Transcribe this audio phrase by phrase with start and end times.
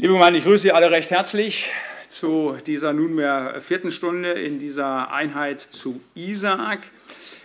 [0.00, 1.72] Liebe Gemeinde, ich grüße Sie alle recht herzlich
[2.06, 6.82] zu dieser nunmehr vierten Stunde in dieser Einheit zu Isaak.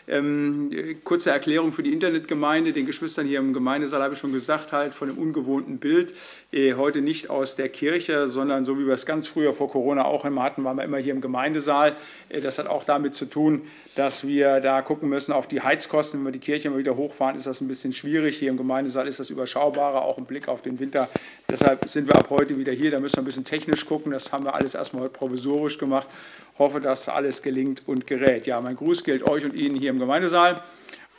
[0.08, 0.70] Ähm,
[1.04, 4.94] kurze Erklärung für die Internetgemeinde, den Geschwistern hier im Gemeindesaal habe ich schon gesagt, halt
[4.94, 6.14] von dem ungewohnten Bild.
[6.52, 10.06] Äh, heute nicht aus der Kirche, sondern so wie wir es ganz früher vor Corona
[10.06, 11.96] auch immer hatten, waren wir immer hier im Gemeindesaal.
[12.30, 13.62] Äh, das hat auch damit zu tun,
[13.96, 16.20] dass wir da gucken müssen auf die Heizkosten.
[16.20, 18.38] Wenn wir die Kirche immer wieder hochfahren, ist das ein bisschen schwierig.
[18.38, 21.08] Hier im Gemeindesaal ist das überschaubarer, auch im Blick auf den Winter.
[21.50, 22.92] Deshalb sind wir ab heute wieder hier.
[22.92, 24.12] Da müssen wir ein bisschen technisch gucken.
[24.12, 26.08] Das haben wir alles erstmal heute provisorisch gemacht
[26.58, 28.48] hoffe, dass alles gelingt und gerät.
[28.48, 30.62] Ja, mein Gruß gilt euch und Ihnen hier im Gemeindesaal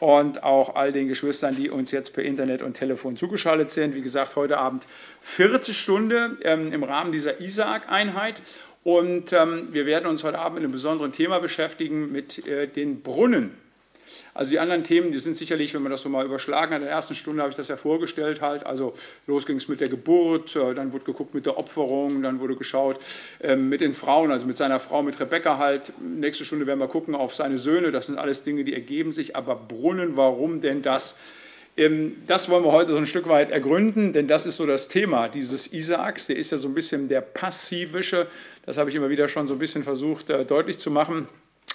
[0.00, 3.94] und auch all den Geschwistern, die uns jetzt per Internet und Telefon zugeschaltet sind.
[3.94, 4.86] Wie gesagt, heute Abend
[5.20, 8.42] vierte Stunde ähm, im Rahmen dieser Isaak-Einheit.
[8.82, 13.00] Und ähm, wir werden uns heute Abend mit einem besonderen Thema beschäftigen, mit äh, den
[13.00, 13.56] Brunnen.
[14.34, 16.86] Also die anderen Themen, die sind sicherlich, wenn man das so mal überschlagen hat, in
[16.86, 18.66] der ersten Stunde habe ich das ja vorgestellt halt.
[18.66, 18.94] Also
[19.26, 22.56] los ging es mit der Geburt, äh, dann wurde geguckt mit der Opferung, dann wurde
[22.56, 22.98] geschaut
[23.40, 25.92] ähm, mit den Frauen, also mit seiner Frau, mit Rebecca halt.
[26.00, 27.92] Nächste Stunde werden wir gucken auf seine Söhne.
[27.92, 29.36] Das sind alles Dinge, die ergeben sich.
[29.36, 31.16] Aber Brunnen, warum denn das?
[31.76, 34.88] Ähm, das wollen wir heute so ein Stück weit ergründen, denn das ist so das
[34.88, 36.26] Thema dieses Isaaks.
[36.26, 38.26] Der ist ja so ein bisschen der passivische,
[38.64, 41.26] das habe ich immer wieder schon so ein bisschen versucht äh, deutlich zu machen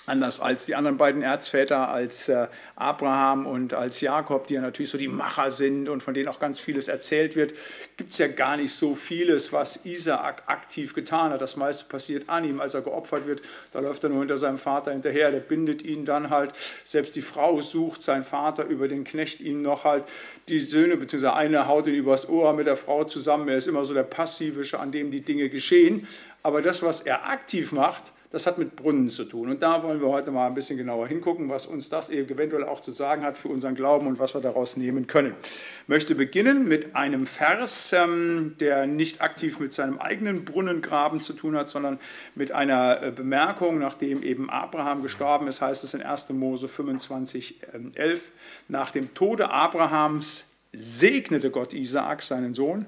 [0.09, 4.91] anders als die anderen beiden Erzväter, als äh, Abraham und als Jakob, die ja natürlich
[4.91, 7.53] so die Macher sind und von denen auch ganz vieles erzählt wird,
[7.97, 11.41] gibt es ja gar nicht so vieles, was Isaak aktiv getan hat.
[11.41, 13.41] Das meiste passiert an ihm, als er geopfert wird.
[13.71, 16.53] Da läuft er nur hinter seinem Vater hinterher, der bindet ihn dann halt.
[16.83, 20.03] Selbst die Frau sucht sein Vater über den Knecht ihn noch halt.
[20.47, 23.47] Die Söhne, beziehungsweise eine haut ihn übers Ohr mit der Frau zusammen.
[23.47, 26.07] Er ist immer so der Passivische, an dem die Dinge geschehen.
[26.43, 29.49] Aber das, was er aktiv macht, das hat mit Brunnen zu tun.
[29.49, 32.63] Und da wollen wir heute mal ein bisschen genauer hingucken, was uns das eben eventuell
[32.63, 35.33] auch zu sagen hat für unseren Glauben und was wir daraus nehmen können.
[35.41, 41.33] Ich möchte beginnen mit einem Vers, ähm, der nicht aktiv mit seinem eigenen Brunnengraben zu
[41.33, 41.99] tun hat, sondern
[42.35, 46.29] mit einer äh, Bemerkung, nachdem eben Abraham gestorben ist, heißt es in 1.
[46.29, 47.61] Mose 25,
[47.95, 48.31] 11,
[48.67, 52.85] nach dem Tode Abrahams segnete Gott Isaak, seinen Sohn,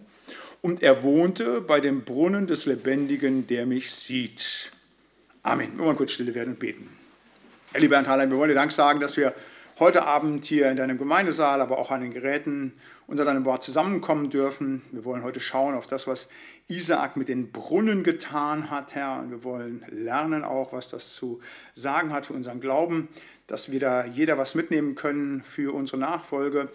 [0.62, 4.72] und er wohnte bei dem Brunnen des Lebendigen, der mich sieht.
[5.44, 5.76] Amen.
[5.76, 6.88] Wir wollen kurz stille werden und beten.
[7.72, 9.34] Herr lieber Herr Thaler, wir wollen dir Dank sagen, dass wir
[9.80, 12.74] heute Abend hier in deinem Gemeindesaal, aber auch an den Geräten
[13.08, 14.84] unter deinem Wort zusammenkommen dürfen.
[14.92, 16.30] Wir wollen heute schauen auf das, was
[16.68, 19.20] Isaak mit den Brunnen getan hat, Herr.
[19.20, 21.42] Und wir wollen lernen auch, was das zu
[21.74, 23.08] sagen hat für unseren Glauben,
[23.48, 26.70] dass wir da jeder was mitnehmen können für unsere Nachfolge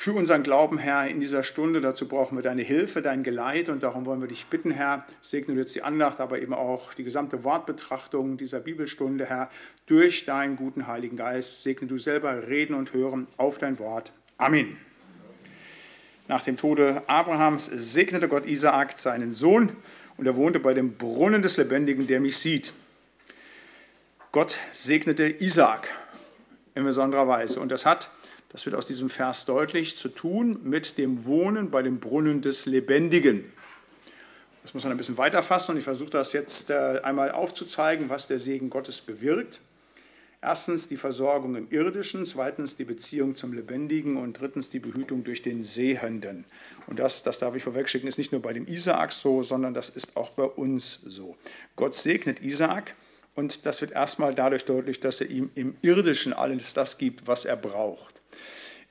[0.00, 1.80] für unseren Glauben, Herr, in dieser Stunde.
[1.80, 5.56] Dazu brauchen wir deine Hilfe, dein Geleit und darum wollen wir dich bitten, Herr, segne
[5.56, 9.50] jetzt die Andacht, aber eben auch die gesamte Wortbetrachtung dieser Bibelstunde, Herr,
[9.86, 11.64] durch deinen guten Heiligen Geist.
[11.64, 14.12] Segne du selber reden und hören auf dein Wort.
[14.36, 14.76] Amen.
[16.28, 19.72] Nach dem Tode Abrahams segnete Gott Isaak, seinen Sohn,
[20.16, 22.72] und er wohnte bei dem Brunnen des Lebendigen, der mich sieht.
[24.30, 25.88] Gott segnete Isaak
[26.76, 27.58] in besonderer Weise.
[27.58, 28.10] Und das hat
[28.50, 32.66] das wird aus diesem Vers deutlich, zu tun mit dem Wohnen bei dem Brunnen des
[32.66, 33.50] Lebendigen.
[34.62, 38.08] Das muss man ein bisschen weiter fassen und ich versuche das jetzt äh, einmal aufzuzeigen,
[38.08, 39.60] was der Segen Gottes bewirkt.
[40.40, 45.42] Erstens die Versorgung im Irdischen, zweitens die Beziehung zum Lebendigen und drittens die Behütung durch
[45.42, 46.44] den Sehenden.
[46.86, 49.90] Und das, das darf ich vorwegschicken, ist nicht nur bei dem Isaak so, sondern das
[49.90, 51.36] ist auch bei uns so.
[51.74, 52.94] Gott segnet Isaak
[53.34, 57.44] und das wird erstmal dadurch deutlich, dass er ihm im Irdischen alles das gibt, was
[57.44, 58.17] er braucht.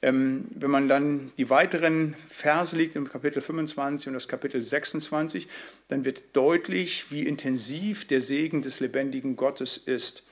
[0.01, 5.47] Ähm, wenn man dann die weiteren Verse liegt im Kapitel 25 und das Kapitel 26,
[5.87, 10.23] dann wird deutlich, wie intensiv der Segen des lebendigen Gottes ist.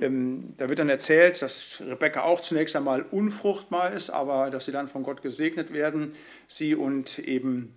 [0.00, 4.72] Ähm, da wird dann erzählt, dass Rebekka auch zunächst einmal unfruchtbar ist, aber dass sie
[4.72, 6.14] dann von Gott gesegnet werden,
[6.46, 7.74] sie und eben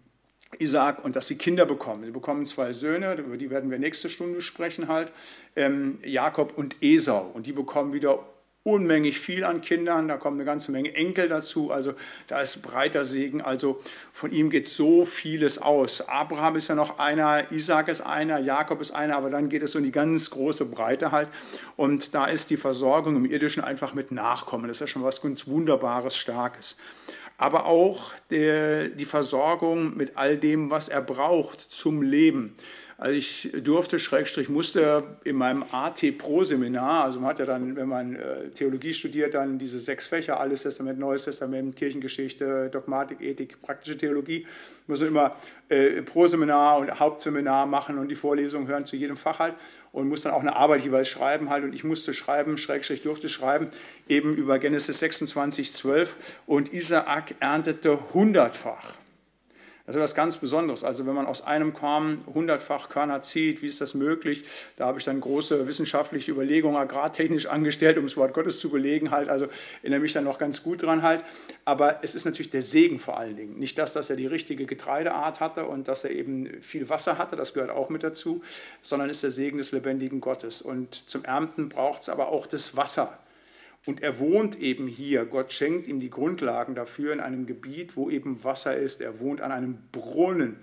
[0.59, 2.05] Isaac und dass sie Kinder bekommen.
[2.05, 5.11] Sie bekommen zwei Söhne, über die werden wir nächste Stunde sprechen halt,
[5.57, 7.29] ähm, Jakob und Esau.
[7.33, 8.25] Und die bekommen wieder
[8.67, 11.93] unmänglich viel an Kindern, da kommen eine ganze Menge Enkel dazu, also
[12.25, 13.79] da ist breiter Segen, also
[14.11, 16.01] von ihm geht so vieles aus.
[16.09, 19.75] Abraham ist ja noch einer, Isaac ist einer, Jakob ist einer, aber dann geht es
[19.75, 21.29] in die ganz große Breite halt
[21.75, 25.21] und da ist die Versorgung im Irdischen einfach mit Nachkommen, das ist ja schon was
[25.21, 26.75] ganz Wunderbares, Starkes.
[27.37, 32.55] Aber auch die Versorgung mit all dem, was er braucht zum Leben.
[32.97, 38.15] Also ich durfte, Schrägstrich musste in meinem AT-Pro-Seminar, also man hat ja dann, wenn man
[38.15, 43.97] äh, Theologie studiert, dann diese sechs Fächer, Altes Testament, Neues Testament, Kirchengeschichte, Dogmatik, Ethik, praktische
[43.97, 44.47] Theologie,
[44.87, 45.35] muss man immer
[45.67, 49.55] äh, Pro-Seminar und Hauptseminar machen und die Vorlesungen hören zu jedem Fach halt
[49.91, 53.27] und muss dann auch eine Arbeit jeweils schreiben halt und ich musste schreiben, Schrägstrich durfte
[53.27, 53.71] schreiben,
[54.07, 56.15] eben über Genesis 26, 12
[56.45, 58.93] und Isaak erntete hundertfach.
[59.85, 60.83] Das ist etwas ganz Besonderes.
[60.83, 64.43] Also wenn man aus einem Korn hundertfach Körner zieht, wie ist das möglich?
[64.77, 69.11] Da habe ich dann große wissenschaftliche Überlegungen agrartechnisch angestellt, um das Wort Gottes zu belegen
[69.11, 69.29] halt.
[69.29, 69.47] Also
[69.83, 71.23] erinnere mich dann noch ganz gut dran halt.
[71.65, 73.59] Aber es ist natürlich der Segen vor allen Dingen.
[73.59, 77.35] Nicht das, dass er die richtige Getreideart hatte und dass er eben viel Wasser hatte,
[77.35, 78.41] das gehört auch mit dazu,
[78.81, 80.63] sondern es ist der Segen des lebendigen Gottes.
[80.63, 83.19] Und zum Ernten braucht es aber auch das Wasser.
[83.85, 85.25] Und er wohnt eben hier.
[85.25, 89.01] Gott schenkt ihm die Grundlagen dafür in einem Gebiet, wo eben Wasser ist.
[89.01, 90.57] Er wohnt an einem Brunnen,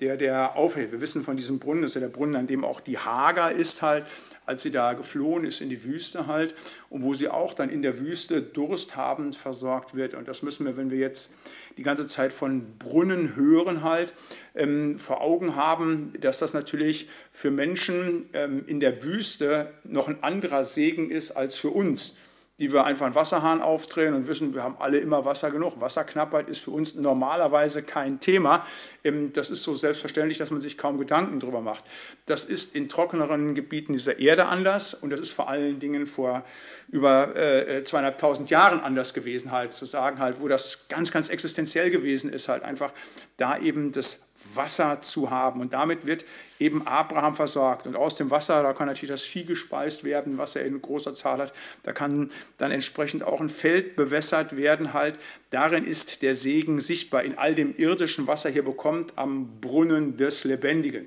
[0.00, 0.92] der der aufhält.
[0.92, 3.50] Wir wissen von diesem Brunnen, das ist ja der Brunnen, an dem auch die Hager
[3.50, 4.06] ist halt,
[4.46, 6.54] als sie da geflohen ist in die Wüste halt
[6.88, 10.14] und wo sie auch dann in der Wüste dursthabend versorgt wird.
[10.14, 11.34] Und das müssen wir, wenn wir jetzt
[11.78, 14.14] die ganze Zeit von Brunnen hören halt,
[14.54, 20.22] ähm, vor Augen haben, dass das natürlich für Menschen ähm, in der Wüste noch ein
[20.22, 22.14] anderer Segen ist als für uns
[22.58, 25.80] die wir einfach einen Wasserhahn aufdrehen und wissen, wir haben alle immer Wasser genug.
[25.80, 28.66] Wasserknappheit ist für uns normalerweise kein Thema.
[29.04, 31.84] Ähm, das ist so selbstverständlich, dass man sich kaum Gedanken darüber macht.
[32.26, 36.44] Das ist in trockeneren Gebieten dieser Erde anders und das ist vor allen Dingen vor
[36.88, 41.90] über äh, zweieinhalbtausend Jahren anders gewesen, halt zu sagen, halt, wo das ganz, ganz existenziell
[41.90, 42.92] gewesen ist, halt einfach
[43.36, 45.60] da eben das Wasser zu haben.
[45.60, 46.24] Und damit wird
[46.58, 47.86] eben Abraham versorgt.
[47.86, 51.14] Und aus dem Wasser, da kann natürlich das Vieh gespeist werden, was er in großer
[51.14, 51.52] Zahl hat.
[51.82, 54.92] Da kann dann entsprechend auch ein Feld bewässert werden.
[54.92, 55.18] Halt.
[55.50, 60.16] Darin ist der Segen sichtbar, in all dem irdischen, was er hier bekommt, am Brunnen
[60.16, 61.06] des Lebendigen.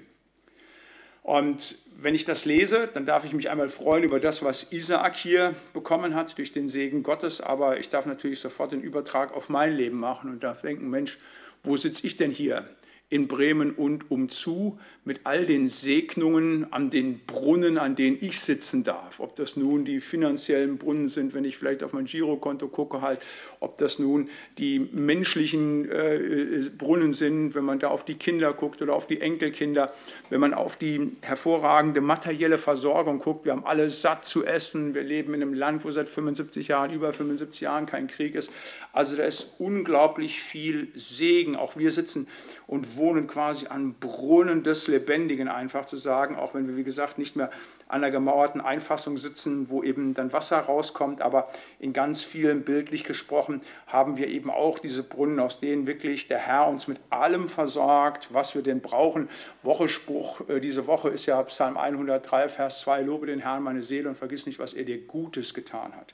[1.24, 5.16] Und wenn ich das lese, dann darf ich mich einmal freuen über das, was Isaak
[5.16, 9.50] hier bekommen hat durch den Segen Gottes, aber ich darf natürlich sofort den Übertrag auf
[9.50, 11.20] mein Leben machen und darf denken, Mensch,
[11.64, 12.68] wo sitze ich denn hier?
[13.12, 18.84] In Bremen und umzu mit all den Segnungen an den Brunnen, an denen ich sitzen
[18.84, 19.20] darf.
[19.20, 23.20] Ob das nun die finanziellen Brunnen sind, wenn ich vielleicht auf mein Girokonto gucke, halt,
[23.60, 28.84] ob das nun die menschlichen äh, Brunnen sind, wenn man da auf die Kinder guckt
[28.84, 29.92] oder auf die Enkelkinder,
[30.30, 33.46] wenn man auf die hervorragende materielle Versorgung guckt.
[33.46, 34.94] Wir haben alle satt zu essen.
[34.94, 38.52] Wir leben in einem Land, wo seit 75 Jahren, über 75 Jahren kein Krieg ist.
[38.94, 41.56] Also da ist unglaublich viel Segen.
[41.56, 42.28] Auch wir sitzen
[42.68, 47.18] und wohnen quasi an Brunnen des Lebendigen, einfach zu sagen, auch wenn wir, wie gesagt,
[47.18, 47.50] nicht mehr
[47.88, 51.48] an einer gemauerten Einfassung sitzen, wo eben dann Wasser rauskommt, aber
[51.80, 56.38] in ganz vielen, bildlich gesprochen, haben wir eben auch diese Brunnen, aus denen wirklich der
[56.38, 59.30] Herr uns mit allem versorgt, was wir denn brauchen.
[59.64, 64.10] Wochespruch äh, diese Woche ist ja Psalm 103, Vers 2, Lobe den Herrn, meine Seele,
[64.10, 66.14] und vergiss nicht, was er dir Gutes getan hat.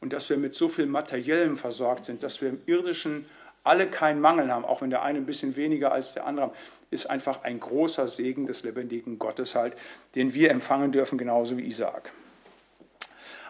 [0.00, 3.26] Und dass wir mit so viel Materiellem versorgt sind, dass wir im irdischen
[3.64, 6.52] alle keinen Mangel haben, auch wenn der eine ein bisschen weniger als der andere,
[6.90, 9.76] ist einfach ein großer Segen des lebendigen Gottes halt,
[10.14, 12.12] den wir empfangen dürfen, genauso wie Isaak.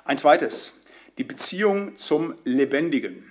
[0.04, 0.74] Ein zweites,
[1.18, 3.30] die Beziehung zum Lebendigen.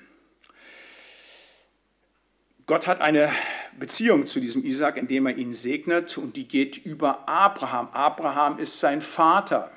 [2.67, 3.31] Gott hat eine
[3.79, 7.87] Beziehung zu diesem Isaak, indem er ihn segnet und die geht über Abraham.
[7.93, 9.71] Abraham ist sein Vater.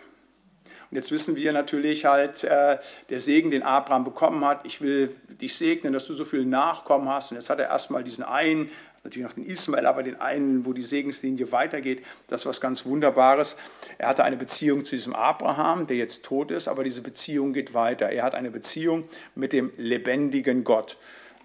[0.91, 2.79] Und jetzt wissen wir natürlich halt, äh,
[3.11, 7.09] der Segen, den Abraham bekommen hat, ich will dich segnen, dass du so viele Nachkommen
[7.09, 7.31] hast.
[7.31, 8.71] Und jetzt hat er erstmal diesen einen,
[9.05, 12.03] natürlich noch den Ismael, aber den einen, wo die Segenslinie weitergeht.
[12.27, 13.57] Das ist was ganz Wunderbares.
[13.99, 17.75] Er hatte eine Beziehung zu diesem Abraham, der jetzt tot ist, aber diese Beziehung geht
[17.75, 18.11] weiter.
[18.11, 19.05] Er hat eine Beziehung
[19.35, 20.99] mit dem lebendigen Gott.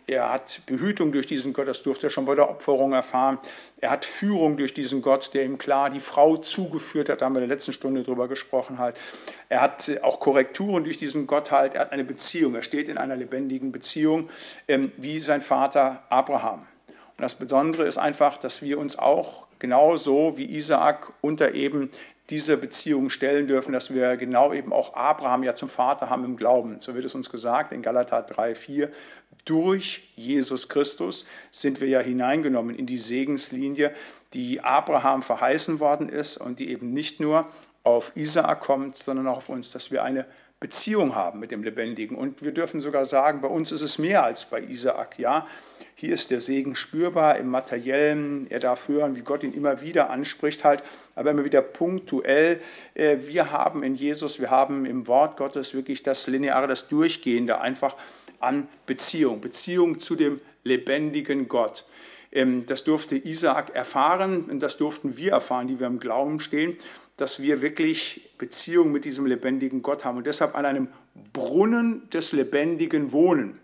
[0.07, 3.39] Er hat Behütung durch diesen Gott, das durfte er schon bei der Opferung erfahren.
[3.81, 7.33] Er hat Führung durch diesen Gott, der ihm klar die Frau zugeführt hat, da haben
[7.33, 8.97] wir in der letzten Stunde drüber gesprochen halt.
[9.49, 11.73] Er hat auch Korrekturen durch diesen Gott halt.
[11.73, 14.29] Er hat eine Beziehung, er steht in einer lebendigen Beziehung
[14.67, 16.67] ähm, wie sein Vater Abraham.
[17.17, 21.89] Und das Besondere ist einfach, dass wir uns auch genauso wie Isaak unter eben
[22.29, 26.37] diese Beziehung stellen dürfen, dass wir genau eben auch Abraham ja zum Vater haben im
[26.37, 26.81] Glauben.
[26.81, 28.91] So wird es uns gesagt in Galater 3, 4.
[29.45, 33.93] Durch Jesus Christus sind wir ja hineingenommen in die Segenslinie,
[34.33, 37.47] die Abraham verheißen worden ist und die eben nicht nur
[37.83, 40.25] auf Isaak kommt, sondern auch auf uns, dass wir eine
[40.65, 42.17] Beziehung haben mit dem Lebendigen.
[42.17, 45.19] Und wir dürfen sogar sagen, bei uns ist es mehr als bei Isaak.
[45.19, 45.45] Ja,
[45.93, 48.47] hier ist der Segen spürbar im Materiellen.
[48.49, 50.81] Er darf hören, wie Gott ihn immer wieder anspricht, halt,
[51.13, 52.59] aber immer wieder punktuell.
[52.95, 57.61] Äh, wir haben in Jesus, wir haben im Wort Gottes wirklich das Lineare, das Durchgehende
[57.61, 57.95] einfach
[58.39, 61.85] an Beziehung, Beziehung zu dem lebendigen Gott.
[62.31, 66.75] Ähm, das durfte Isaak erfahren und das durften wir erfahren, die wir im Glauben stehen,
[67.17, 70.87] dass wir wirklich Beziehung mit diesem lebendigen Gott haben und deshalb an einem
[71.33, 73.59] Brunnen des Lebendigen wohnen.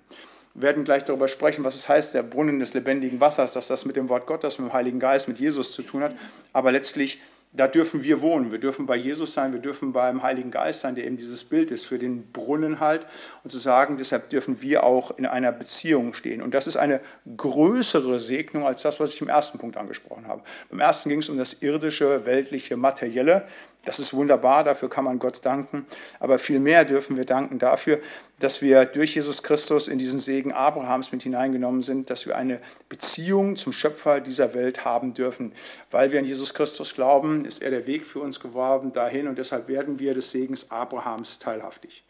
[0.53, 3.86] Wir werden gleich darüber sprechen, was es heißt, der Brunnen des lebendigen Wassers, dass das
[3.86, 6.15] mit dem Wort Gottes, mit dem Heiligen Geist, mit Jesus zu tun hat.
[6.51, 7.22] Aber letztlich
[7.53, 8.51] da dürfen wir wohnen.
[8.51, 11.70] Wir dürfen bei Jesus sein, wir dürfen beim Heiligen Geist sein, der eben dieses Bild
[11.70, 13.05] ist für den Brunnen halt.
[13.43, 16.41] Und zu sagen, deshalb dürfen wir auch in einer Beziehung stehen.
[16.41, 17.01] Und das ist eine
[17.36, 20.43] größere Segnung als das, was ich im ersten Punkt angesprochen habe.
[20.70, 23.46] Beim ersten ging es um das irdische, weltliche, materielle.
[23.83, 25.88] Das ist wunderbar, dafür kann man Gott danken.
[26.19, 28.00] Aber vielmehr dürfen wir danken dafür,
[28.38, 32.59] dass wir durch Jesus Christus in diesen Segen Abrahams mit hineingenommen sind, dass wir eine
[32.89, 35.53] Beziehung zum Schöpfer dieser Welt haben dürfen.
[35.89, 39.39] Weil wir an Jesus Christus glauben, ist er der Weg für uns geworden dahin und
[39.39, 42.03] deshalb werden wir des Segens Abrahams teilhaftig.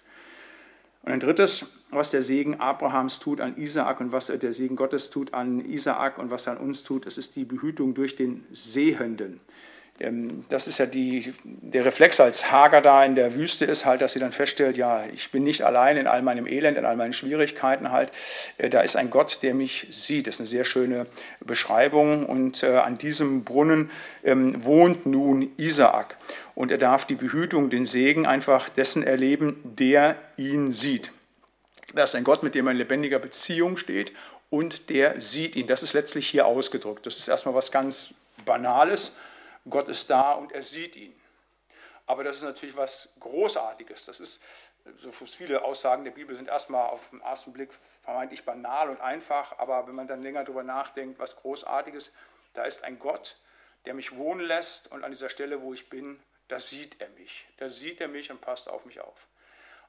[1.04, 5.10] Und ein drittes, was der Segen Abrahams tut an Isaak und was der Segen Gottes
[5.10, 8.46] tut an Isaak und was er an uns tut, das ist die Behütung durch den
[8.52, 9.40] Sehenden.
[10.02, 14.02] Ähm, das ist ja die, der Reflex, als Hager da in der Wüste ist, halt,
[14.02, 16.96] dass sie dann feststellt, ja, ich bin nicht allein in all meinem Elend, in all
[16.96, 18.12] meinen Schwierigkeiten halt.
[18.58, 20.28] Äh, da ist ein Gott, der mich sieht.
[20.28, 21.06] Das ist eine sehr schöne
[21.40, 22.26] Beschreibung.
[22.26, 23.92] Und äh, an diesem Brunnen
[24.24, 26.18] ähm, wohnt nun Isaak.
[26.56, 31.12] Und er darf die Behütung, den Segen einfach dessen erleben, der ihn sieht.
[31.94, 34.14] Das ist ein Gott, mit dem er in lebendiger Beziehung steht
[34.50, 35.68] und der sieht ihn.
[35.68, 37.06] Das ist letztlich hier ausgedrückt.
[37.06, 38.14] Das ist erstmal was ganz
[38.46, 39.16] Banales
[39.70, 41.20] Gott ist da und er sieht ihn.
[42.08, 44.06] Aber das ist natürlich was Großartiges.
[44.06, 44.42] Das ist,
[44.98, 49.58] so viele Aussagen der Bibel sind erstmal auf den ersten Blick vermeintlich banal und einfach,
[49.60, 52.12] aber wenn man dann länger darüber nachdenkt, was Großartiges,
[52.54, 53.38] da ist ein Gott,
[53.86, 57.48] der mich wohnen lässt und an dieser Stelle, wo ich bin, da sieht er mich.
[57.58, 59.28] Da sieht er mich und passt auf mich auf.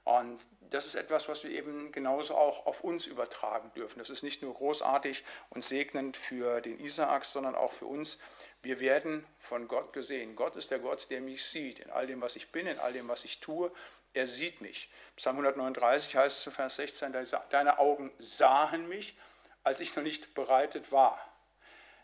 [0.04, 4.00] Und das ist etwas, was wir eben genauso auch auf uns übertragen dürfen.
[4.00, 8.18] Das ist nicht nur großartig und segnend für den Isaak, sondern auch für uns.
[8.62, 10.36] Wir werden von Gott gesehen.
[10.36, 12.92] Gott ist der Gott, der mich sieht, in all dem, was ich bin, in all
[12.92, 13.72] dem, was ich tue.
[14.14, 14.88] Er sieht mich.
[15.16, 17.12] Psalm 139 heißt es zu Vers 16,
[17.50, 19.16] deine Augen sahen mich,
[19.64, 21.18] als ich noch nicht bereitet war.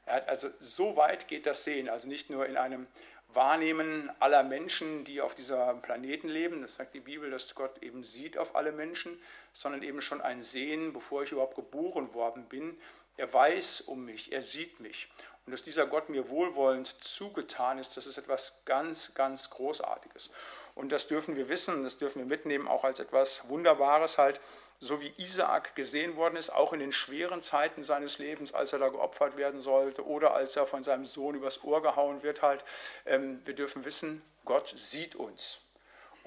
[0.05, 2.89] also so weit geht das Sehen, also nicht nur in einem
[3.29, 6.63] Wahrnehmen aller Menschen, die auf dieser Planeten leben.
[6.63, 9.21] Das sagt die Bibel, dass Gott eben sieht auf alle Menschen,
[9.53, 12.81] sondern eben schon ein Sehen, bevor ich überhaupt geboren worden bin.
[13.19, 15.09] Er weiß um mich, er sieht mich.
[15.49, 20.29] Und dass dieser Gott mir wohlwollend zugetan ist, das ist etwas ganz, ganz Großartiges.
[20.75, 24.43] Und das dürfen wir wissen, das dürfen wir mitnehmen, auch als etwas Wunderbares halt,
[24.79, 28.79] so wie Isaak gesehen worden ist, auch in den schweren Zeiten seines Lebens, als er
[28.79, 32.63] da geopfert werden sollte oder als er von seinem Sohn übers Ohr gehauen wird halt.
[33.07, 35.61] Ähm, wir dürfen wissen, Gott sieht uns.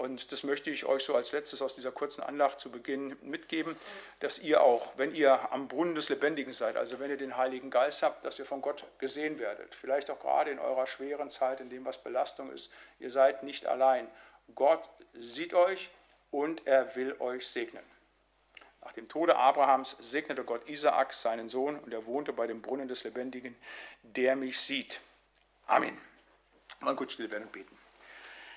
[0.02, 3.78] Und das möchte ich euch so als letztes aus dieser kurzen Anlacht zu Beginn mitgeben,
[4.20, 7.70] dass ihr auch, wenn ihr am Brunnen des Lebendigen seid, also wenn ihr den Heiligen
[7.70, 9.76] Geist habt, dass ihr von Gott gesehen werdet.
[9.76, 12.72] Vielleicht auch gerade in eurer schweren Zeit, in dem was Belastung ist.
[12.98, 14.10] Ihr seid nicht allein.
[14.56, 15.92] Gott sieht euch
[16.32, 17.84] und er will euch segnen.
[18.82, 22.88] Nach dem Tode Abrahams segnete Gott Isaak, seinen Sohn, und er wohnte bei dem Brunnen
[22.88, 23.56] des Lebendigen,
[24.02, 25.00] der mich sieht.
[25.68, 25.96] Amen.
[26.80, 27.81] Mal kurz still werden und beten.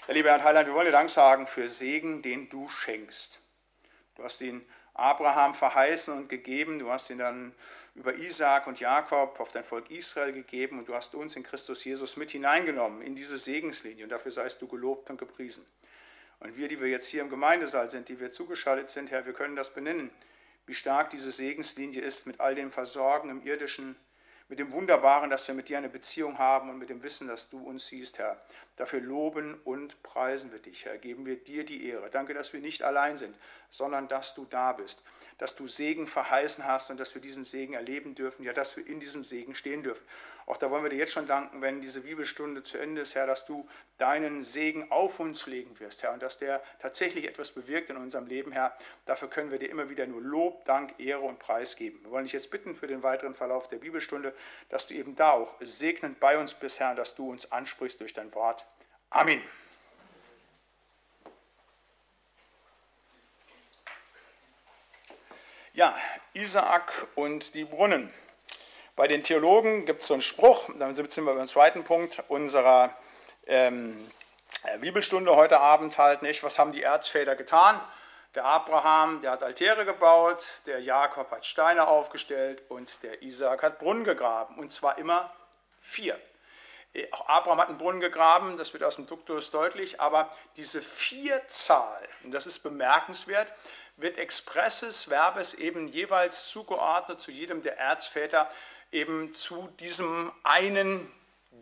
[0.07, 3.41] Ja, lieber Herr Heiland, wir wollen dir Dank sagen für Segen, den du schenkst.
[4.17, 7.55] Du hast ihn Abraham verheißen und gegeben, du hast ihn dann
[7.95, 11.85] über Isaak und Jakob auf dein Volk Israel gegeben und du hast uns in Christus
[11.85, 15.65] Jesus mit hineingenommen in diese Segenslinie und dafür seist du gelobt und gepriesen.
[16.39, 19.33] Und wir, die wir jetzt hier im Gemeindesaal sind, die wir zugeschaltet sind, Herr, wir
[19.33, 20.11] können das benennen,
[20.67, 23.97] wie stark diese Segenslinie ist mit all dem Versorgen im irdischen,
[24.51, 27.49] mit dem Wunderbaren, dass wir mit dir eine Beziehung haben und mit dem Wissen, dass
[27.49, 28.39] du uns siehst, Herr.
[28.77, 30.99] Dafür loben und preisen wir dich, Herr.
[30.99, 32.11] Geben wir dir die Ehre.
[32.11, 33.37] Danke, dass wir nicht allein sind,
[33.71, 35.03] sondern dass du da bist,
[35.39, 38.87] dass du Segen verheißen hast und dass wir diesen Segen erleben dürfen, ja, dass wir
[38.87, 40.05] in diesem Segen stehen dürfen.
[40.47, 43.27] Auch da wollen wir dir jetzt schon danken, wenn diese Bibelstunde zu Ende ist, Herr,
[43.27, 43.67] dass du
[43.97, 48.27] deinen Segen auf uns legen wirst, Herr, und dass der tatsächlich etwas bewirkt in unserem
[48.27, 48.77] Leben, Herr.
[49.07, 52.01] Dafür können wir dir immer wieder nur Lob, Dank, Ehre und Preis geben.
[52.03, 54.35] Wir wollen dich jetzt bitten für den weiteren Verlauf der Bibelstunde,
[54.69, 58.13] dass du eben da auch segnend bei uns bist, Herr, dass du uns ansprichst durch
[58.13, 58.64] dein Wort.
[59.15, 59.41] Amen.
[65.73, 65.95] Ja,
[66.33, 68.13] Isaak und die Brunnen.
[68.97, 72.97] Bei den Theologen gibt es so einen Spruch, dann sind wir beim zweiten Punkt unserer
[73.47, 73.97] ähm,
[74.65, 76.43] äh, Bibelstunde heute Abend halt nicht.
[76.43, 77.81] Was haben die Erzväter getan?
[78.35, 83.79] Der Abraham, der hat Altäre gebaut, der Jakob hat Steine aufgestellt und der Isaak hat
[83.79, 84.59] Brunnen gegraben.
[84.59, 85.33] Und zwar immer
[85.81, 86.19] vier.
[87.11, 92.09] Auch Abraham hat einen Brunnen gegraben, das wird aus dem Duktus deutlich, aber diese Vierzahl,
[92.23, 93.53] und das ist bemerkenswert,
[93.97, 98.49] wird expresses Verbes eben jeweils zugeordnet zu jedem der Erzväter,
[98.93, 101.11] eben zu diesem einen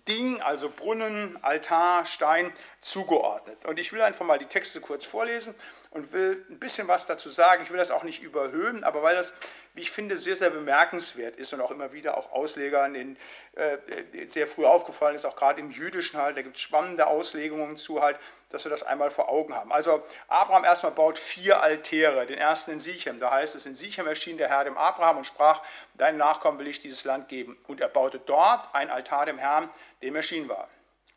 [0.09, 3.65] Ding, also Brunnen, Altar, Stein, zugeordnet.
[3.67, 5.55] Und ich will einfach mal die Texte kurz vorlesen
[5.91, 7.63] und will ein bisschen was dazu sagen.
[7.63, 9.33] Ich will das auch nicht überhöhen, aber weil das,
[9.75, 13.17] wie ich finde, sehr, sehr bemerkenswert ist und auch immer wieder auch Auslegern in,
[13.55, 17.77] äh, sehr früh aufgefallen ist, auch gerade im Jüdischen halt, da gibt es spannende Auslegungen
[17.77, 18.19] zu halt,
[18.51, 19.73] dass wir das einmal vor Augen haben.
[19.73, 24.07] Also Abraham erstmal baut vier Altäre, den ersten in Sichem, da heißt es, in Sichem
[24.07, 25.63] erschien der Herr dem Abraham und sprach,
[25.95, 27.57] deinen Nachkommen will ich dieses Land geben.
[27.67, 29.71] Und er baute dort ein Altar dem Herrn,
[30.03, 30.69] dem erschienen war.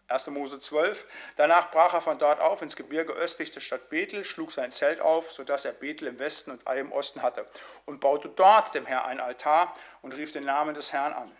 [0.08, 0.28] 1.
[0.28, 1.08] Mose 12.
[1.36, 5.02] Danach brach er von dort auf ins Gebirge östlich der Stadt Bethel, schlug sein Zelt
[5.02, 7.48] auf, sodass er Bethel im Westen und Ai im Osten hatte,
[7.86, 11.32] und baute dort dem Herrn ein Altar und rief den Namen des Herrn an.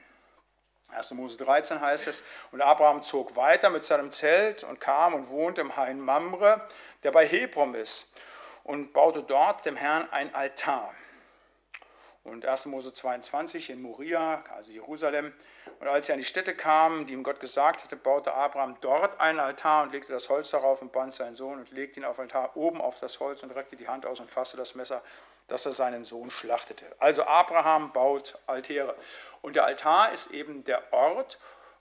[0.90, 1.12] 1.
[1.12, 5.62] Mose 13 heißt es, und Abraham zog weiter mit seinem Zelt und kam und wohnte
[5.62, 6.68] im Hain Mamre,
[7.04, 8.20] der bei Hebron ist,
[8.64, 10.94] und baute dort dem Herrn ein Altar.
[12.26, 12.66] Und 1.
[12.66, 15.32] Mose 22 in Moria, also Jerusalem.
[15.80, 19.20] Und als sie an die Stätte kamen, die ihm Gott gesagt hatte, baute Abraham dort
[19.20, 22.16] einen Altar und legte das Holz darauf und band seinen Sohn und legte ihn auf
[22.16, 25.04] den Altar oben auf das Holz und reckte die Hand aus und fasste das Messer,
[25.48, 26.88] dass er seinen Sohn schlachtete.
[26.98, 28.96] Also Abraham baut Altäre.
[29.44, 31.38] Und der Altar ist eben der Ort,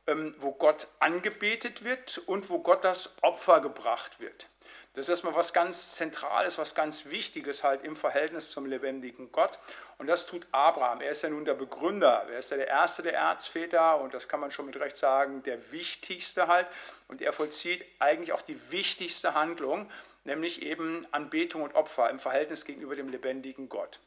[0.06, 4.48] ähm, wo Gott angebetet wird und wo Gott das Opfer gebracht wird.
[4.94, 9.58] Das ist erstmal was ganz Zentrales, was ganz Wichtiges halt im Verhältnis zum lebendigen Gott.
[9.98, 11.00] Und das tut Abraham.
[11.00, 12.26] Er ist ja nun der Begründer.
[12.30, 15.42] Er ist ja der erste der Erzväter und das kann man schon mit Recht sagen,
[15.42, 16.68] der wichtigste halt.
[17.08, 19.90] Und er vollzieht eigentlich auch die wichtigste Handlung,
[20.22, 23.98] nämlich eben Anbetung und Opfer im Verhältnis gegenüber dem lebendigen Gott.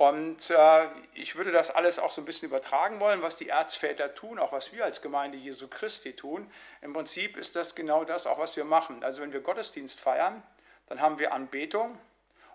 [0.00, 4.14] Und äh, ich würde das alles auch so ein bisschen übertragen wollen, was die Erzväter
[4.14, 6.50] tun, auch was wir als Gemeinde Jesu Christi tun.
[6.80, 9.04] Im Prinzip ist das genau das auch, was wir machen.
[9.04, 10.42] Also wenn wir Gottesdienst feiern,
[10.86, 11.98] dann haben wir Anbetung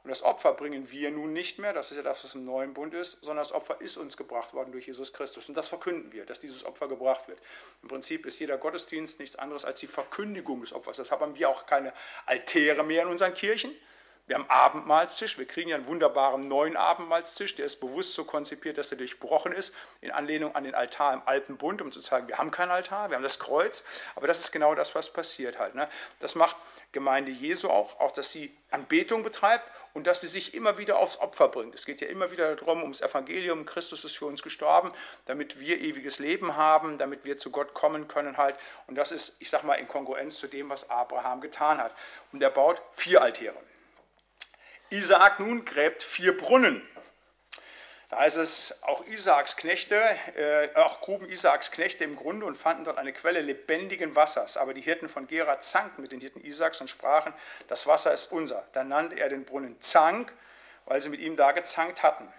[0.03, 2.73] und das Opfer bringen wir nun nicht mehr, das ist ja das, was im neuen
[2.73, 5.47] Bund ist, sondern das Opfer ist uns gebracht worden durch Jesus Christus.
[5.47, 7.39] Und das verkünden wir, dass dieses Opfer gebracht wird.
[7.83, 10.97] Im Prinzip ist jeder Gottesdienst nichts anderes als die Verkündigung des Opfers.
[10.97, 11.93] Deshalb haben wir auch keine
[12.25, 13.71] Altäre mehr in unseren Kirchen,
[14.27, 18.77] wir haben Abendmahlstisch, wir kriegen ja einen wunderbaren neuen Abendmahlstisch, der ist bewusst so konzipiert,
[18.77, 22.27] dass er durchbrochen ist, in Anlehnung an den Altar im Alten Bund, um zu zeigen,
[22.27, 23.83] wir haben kein Altar, wir haben das Kreuz,
[24.15, 25.75] aber das ist genau das, was passiert halt.
[25.75, 25.87] Ne?
[26.19, 26.57] Das macht
[26.91, 31.19] Gemeinde Jesu auch, auch, dass sie Anbetung betreibt und dass sie sich immer wieder aufs
[31.19, 31.75] Opfer bringt.
[31.75, 34.91] Es geht ja immer wieder darum, ums Evangelium, Christus ist für uns gestorben,
[35.25, 38.57] damit wir ewiges Leben haben, damit wir zu Gott kommen können halt.
[38.87, 41.93] Und das ist, ich sag mal, in Kongruenz zu dem, was Abraham getan hat.
[42.33, 43.55] Und er baut vier Altäre.
[44.89, 46.87] Isaak nun gräbt vier Brunnen.
[48.09, 49.99] Da heißt es, auch Isaaks Knechte,
[50.35, 54.57] äh, auch gruben Isaaks Knechte im Grunde und fanden dort eine Quelle lebendigen Wassers.
[54.57, 57.33] Aber die Hirten von Gera zankten mit den Hirten Isaaks und sprachen,
[57.67, 58.67] das Wasser ist unser.
[58.73, 60.31] Dann nannte er den Brunnen Zank,
[60.85, 62.31] weil sie mit ihm da gezankt hatten.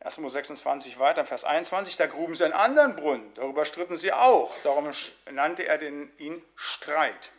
[0.00, 0.18] 1.
[0.18, 4.52] Mose 26 weiter, Vers 21, da gruben sie einen anderen Brunnen, darüber stritten sie auch,
[4.64, 4.90] darum
[5.30, 7.30] nannte er den, ihn Streit.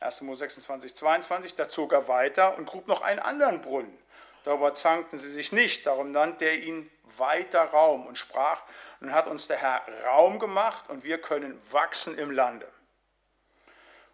[0.00, 0.22] 1.
[0.22, 3.98] Mose 26, 22, da zog er weiter und grub noch einen anderen Brunnen.
[4.44, 8.62] Darüber zankten sie sich nicht, darum nannte er ihn weiter Raum und sprach,
[9.00, 12.70] nun hat uns der Herr Raum gemacht und wir können wachsen im Lande.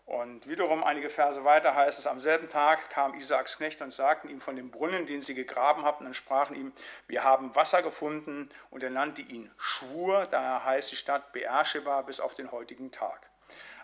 [0.06, 4.28] Und wiederum einige Verse weiter heißt es, am selben Tag kam Isaaks Knechte und sagten
[4.28, 6.72] ihm von dem Brunnen, den sie gegraben hatten, und sprachen ihm,
[7.06, 12.20] wir haben Wasser gefunden, und er nannte ihn Schwur, daher heißt die Stadt Beersheba bis
[12.20, 13.30] auf den heutigen Tag.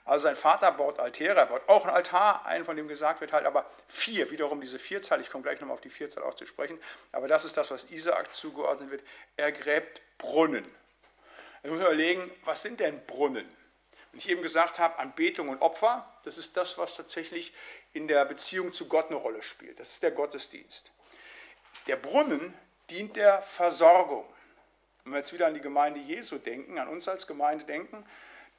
[0.04, 3.32] Also sein Vater baut Altäre, er baut auch einen Altar, einen von dem gesagt wird
[3.32, 6.46] halt, aber vier, wiederum diese Vierzahl, ich komme gleich nochmal auf die Vierzahl auch zu
[6.46, 6.80] sprechen,
[7.12, 9.04] aber das ist das, was Isaak zugeordnet wird,
[9.36, 10.64] er gräbt Brunnen.
[11.62, 13.48] Jetzt muss man überlegen, was sind denn Brunnen?
[14.10, 17.52] Wenn ich eben gesagt habe, Anbetung und Opfer, das ist das, was tatsächlich
[17.92, 19.78] in der Beziehung zu Gott eine Rolle spielt.
[19.78, 20.92] Das ist der Gottesdienst.
[21.86, 22.54] Der Brunnen
[22.88, 24.26] dient der Versorgung.
[25.04, 28.04] Wenn wir jetzt wieder an die Gemeinde Jesu denken, an uns als Gemeinde denken,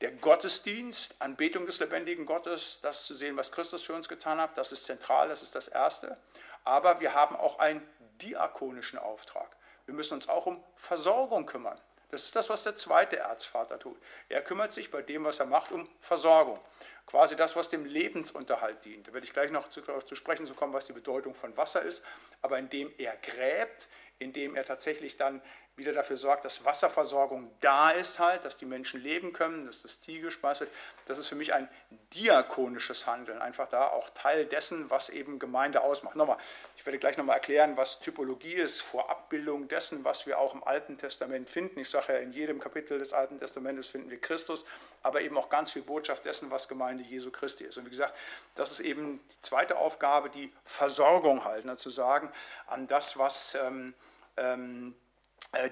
[0.01, 4.57] der Gottesdienst, Anbetung des lebendigen Gottes, das zu sehen, was Christus für uns getan hat,
[4.57, 6.17] das ist zentral, das ist das Erste.
[6.63, 7.87] Aber wir haben auch einen
[8.21, 9.55] diakonischen Auftrag.
[9.85, 11.79] Wir müssen uns auch um Versorgung kümmern.
[12.09, 13.97] Das ist das, was der zweite Erzvater tut.
[14.27, 16.59] Er kümmert sich bei dem, was er macht, um Versorgung.
[17.05, 19.07] Quasi das, was dem Lebensunterhalt dient.
[19.07, 21.81] Da werde ich gleich noch zu, zu sprechen zu kommen, was die Bedeutung von Wasser
[21.81, 22.03] ist.
[22.41, 23.87] Aber indem er gräbt,
[24.19, 25.41] indem er tatsächlich dann
[25.81, 29.99] wieder dafür sorgt, dass Wasserversorgung da ist halt, dass die Menschen leben können, dass das
[29.99, 30.71] Tier gespeist wird.
[31.05, 31.67] Das ist für mich ein
[32.13, 36.15] diakonisches Handeln, einfach da auch Teil dessen, was eben Gemeinde ausmacht.
[36.15, 36.37] Nochmal,
[36.77, 40.97] ich werde gleich nochmal erklären, was Typologie ist, Vorabbildung dessen, was wir auch im Alten
[40.97, 41.79] Testament finden.
[41.79, 44.65] Ich sage ja, in jedem Kapitel des Alten Testamentes finden wir Christus,
[45.01, 47.77] aber eben auch ganz viel Botschaft dessen, was Gemeinde Jesu Christi ist.
[47.77, 48.15] Und wie gesagt,
[48.55, 52.31] das ist eben die zweite Aufgabe, die Versorgung halt, ne, zu sagen,
[52.67, 53.93] an das, was ähm,
[54.37, 55.10] ähm, äh,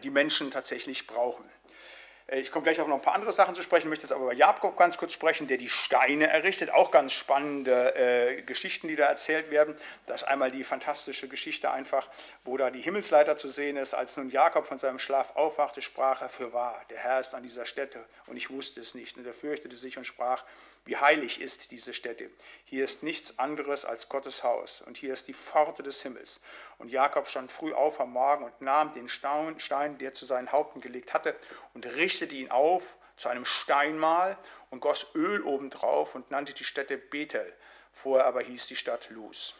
[0.03, 1.45] die Menschen tatsächlich brauchen.
[2.29, 4.23] Äh, ich komme gleich auf noch ein paar andere Sachen zu sprechen, möchte jetzt aber
[4.23, 6.71] über Jakob ganz kurz sprechen, der die Steine errichtet.
[6.71, 9.75] Auch ganz spannende äh, Geschichten, die da erzählt werden.
[10.05, 12.07] Da ist einmal die fantastische Geschichte einfach,
[12.43, 13.93] wo da die Himmelsleiter zu sehen ist.
[13.93, 17.43] Als nun Jakob von seinem Schlaf aufwachte, sprach er für wahr, der Herr ist an
[17.43, 19.17] dieser Stätte und ich wusste es nicht.
[19.17, 20.43] Und er fürchtete sich und sprach,
[20.85, 22.29] wie heilig ist diese Stätte.
[22.65, 26.41] Hier ist nichts anderes als Gottes Haus und hier ist die Pforte des Himmels.
[26.77, 30.81] Und Jakob stand früh auf am Morgen und nahm den Stein, der zu seinen Haupten
[30.81, 31.35] gelegt hatte,
[31.73, 34.37] und richtete ihn auf zu einem Steinmal
[34.69, 37.53] und goss Öl obendrauf und nannte die Stätte Bethel.
[37.91, 39.55] Vorher aber hieß die Stadt Luz.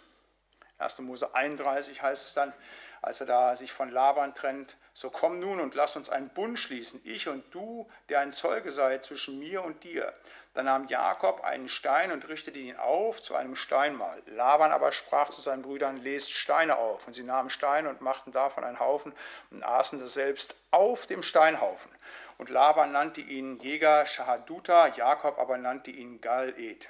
[0.77, 0.99] 1.
[0.99, 2.53] Mose 31 heißt es dann,
[3.01, 6.57] als er da sich von Laban trennt, so komm nun und lass uns einen Bund
[6.57, 10.13] schließen, ich und du, der ein Zeuge sei zwischen mir und dir.
[10.53, 14.21] Dann nahm Jakob einen Stein und richtete ihn auf zu einem Steinmal.
[14.25, 17.07] Laban aber sprach zu seinen Brüdern, lest Steine auf.
[17.07, 19.13] Und sie nahmen Steine und machten davon einen Haufen
[19.51, 21.91] und aßen das selbst auf dem Steinhaufen.
[22.39, 26.89] Und Laban nannte ihn Jäger Shahaduta, Jakob aber nannte ihn Gal-Ed.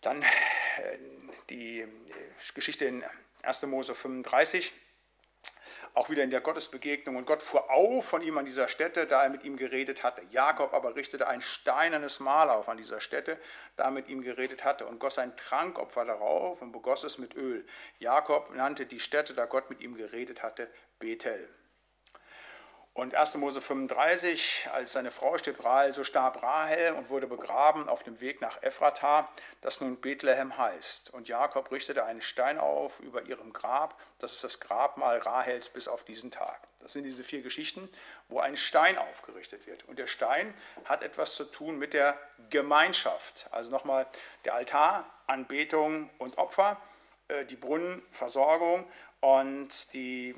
[0.00, 0.26] Dann äh,
[1.50, 1.84] die
[2.54, 3.04] Geschichte in
[3.42, 3.62] 1.
[3.62, 4.72] Mose 35
[5.94, 7.16] auch wieder in der Gottesbegegnung.
[7.16, 10.22] Und Gott fuhr auf von ihm an dieser Stätte, da er mit ihm geredet hatte.
[10.30, 13.40] Jakob aber richtete ein steinernes Mal auf an dieser Stätte,
[13.74, 17.34] da er mit ihm geredet hatte, und goss ein Trankopfer darauf und begoss es mit
[17.34, 17.66] Öl.
[17.98, 21.52] Jakob nannte die Stätte, da Gott mit ihm geredet hatte, Bethel.
[22.94, 23.36] Und 1.
[23.38, 28.20] Mose 35, als seine Frau stirbt, Rahel, so starb Rahel und wurde begraben auf dem
[28.20, 29.30] Weg nach Ephrata,
[29.62, 31.14] das nun Bethlehem heißt.
[31.14, 33.98] Und Jakob richtete einen Stein auf über ihrem Grab.
[34.18, 36.60] Das ist das Grabmal Rahels bis auf diesen Tag.
[36.80, 37.88] Das sind diese vier Geschichten,
[38.28, 39.88] wo ein Stein aufgerichtet wird.
[39.88, 40.52] Und der Stein
[40.84, 42.18] hat etwas zu tun mit der
[42.50, 43.46] Gemeinschaft.
[43.52, 44.06] Also nochmal
[44.44, 46.78] der Altar, Anbetung und Opfer,
[47.28, 48.84] äh, die Brunnenversorgung
[49.20, 50.34] und die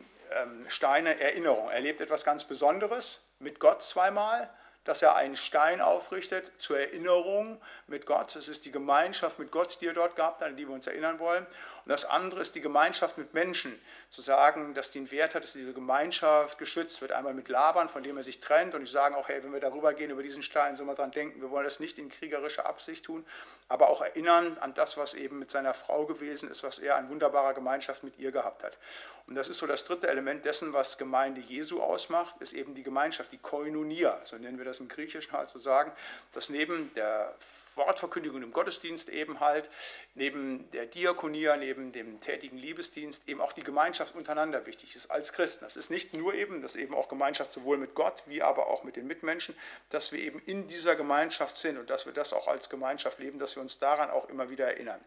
[0.68, 1.68] Steine Erinnerung.
[1.68, 4.50] Er erlebt etwas ganz Besonderes mit Gott zweimal
[4.84, 8.34] dass er einen Stein aufrichtet zur Erinnerung mit Gott.
[8.36, 11.18] Das ist die Gemeinschaft mit Gott, die er dort gab, an die wir uns erinnern
[11.18, 11.46] wollen.
[11.84, 13.78] Und das andere ist die Gemeinschaft mit Menschen.
[14.10, 17.12] Zu sagen, dass die einen Wert hat, dass diese Gemeinschaft geschützt wird.
[17.12, 18.74] Einmal mit Labern, von dem er sich trennt.
[18.74, 21.10] Und ich sage auch, hey, wenn wir darüber gehen, über diesen Stein, sollen wir daran
[21.10, 23.26] denken, wir wollen das nicht in kriegerischer Absicht tun,
[23.68, 27.08] aber auch erinnern an das, was eben mit seiner Frau gewesen ist, was er an
[27.08, 28.78] wunderbarer Gemeinschaft mit ihr gehabt hat.
[29.26, 32.82] Und das ist so das dritte Element dessen, was Gemeinde Jesu ausmacht, ist eben die
[32.82, 35.92] Gemeinschaft, die Koinonia, so nennen wir das das im Griechischen halt so sagen,
[36.32, 37.34] dass neben der
[37.76, 39.70] Wortverkündigung im Gottesdienst eben halt,
[40.14, 45.32] neben der Diakonia, neben dem tätigen Liebesdienst eben auch die Gemeinschaft untereinander wichtig ist als
[45.32, 45.64] Christen.
[45.64, 48.84] Das ist nicht nur eben, dass eben auch Gemeinschaft sowohl mit Gott wie aber auch
[48.84, 49.56] mit den Mitmenschen,
[49.90, 53.38] dass wir eben in dieser Gemeinschaft sind und dass wir das auch als Gemeinschaft leben,
[53.38, 55.00] dass wir uns daran auch immer wieder erinnern.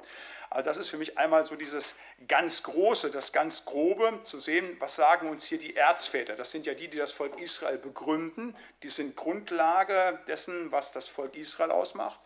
[0.49, 1.95] Also das ist für mich einmal so dieses
[2.27, 6.35] ganz Große, das ganz Grobe zu sehen, was sagen uns hier die Erzväter.
[6.35, 8.55] Das sind ja die, die das Volk Israel begründen.
[8.83, 12.19] Die sind Grundlage dessen, was das Volk Israel ausmacht.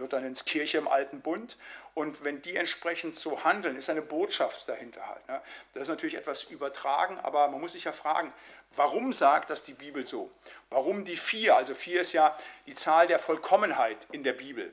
[0.00, 1.56] Luther nennt es Kirche im Alten Bund.
[1.94, 5.28] Und wenn die entsprechend so handeln, ist eine Botschaft dahinter halt.
[5.28, 5.40] Ne?
[5.72, 8.32] Das ist natürlich etwas übertragen, aber man muss sich ja fragen,
[8.74, 10.30] warum sagt das die Bibel so?
[10.70, 11.56] Warum die vier?
[11.56, 12.36] Also vier ist ja
[12.66, 14.72] die Zahl der Vollkommenheit in der Bibel.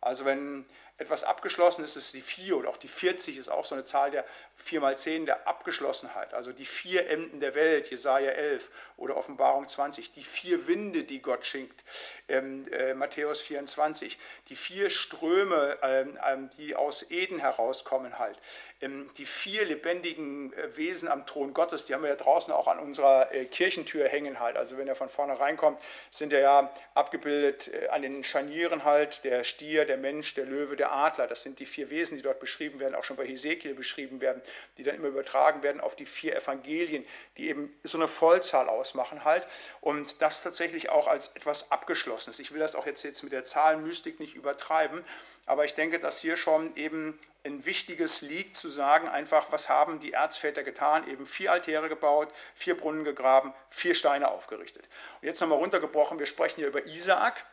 [0.00, 0.64] Also wenn
[0.98, 4.10] etwas abgeschlossen ist, ist die 4 oder auch die 40 ist auch so eine Zahl
[4.10, 4.24] der
[4.56, 6.32] 4 mal 10 der Abgeschlossenheit.
[6.34, 11.20] Also die vier Enden der Welt, Jesaja 11 oder Offenbarung 20, die vier Winde, die
[11.20, 11.84] Gott schenkt,
[12.28, 18.38] ähm, äh, Matthäus 24, die vier Ströme, ähm, ähm, die aus Eden herauskommen halt,
[18.80, 22.68] ähm, die vier lebendigen äh, Wesen am Thron Gottes, die haben wir ja draußen auch
[22.68, 24.56] an unserer äh, Kirchentür hängen halt.
[24.56, 25.80] Also wenn er von vorne reinkommt,
[26.10, 30.76] sind ja, ja abgebildet äh, an den Scharnieren halt der Stier, der Mensch, der Löwe,
[30.76, 31.26] der der Adler.
[31.26, 34.40] Das sind die vier Wesen, die dort beschrieben werden, auch schon bei Hesekiel beschrieben werden,
[34.78, 37.04] die dann immer übertragen werden auf die vier Evangelien,
[37.36, 39.46] die eben so eine Vollzahl ausmachen halt.
[39.80, 42.38] Und das tatsächlich auch als etwas Abgeschlossenes.
[42.38, 45.04] Ich will das auch jetzt, jetzt mit der Zahlenmystik nicht übertreiben,
[45.46, 50.00] aber ich denke, dass hier schon eben ein wichtiges liegt, zu sagen, einfach, was haben
[50.00, 51.08] die Erzväter getan?
[51.08, 54.88] Eben vier Altäre gebaut, vier Brunnen gegraben, vier Steine aufgerichtet.
[55.20, 57.44] Und jetzt nochmal runtergebrochen, wir sprechen hier über Isaak.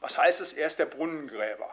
[0.00, 0.52] Was heißt es?
[0.54, 1.72] Er ist der Brunnengräber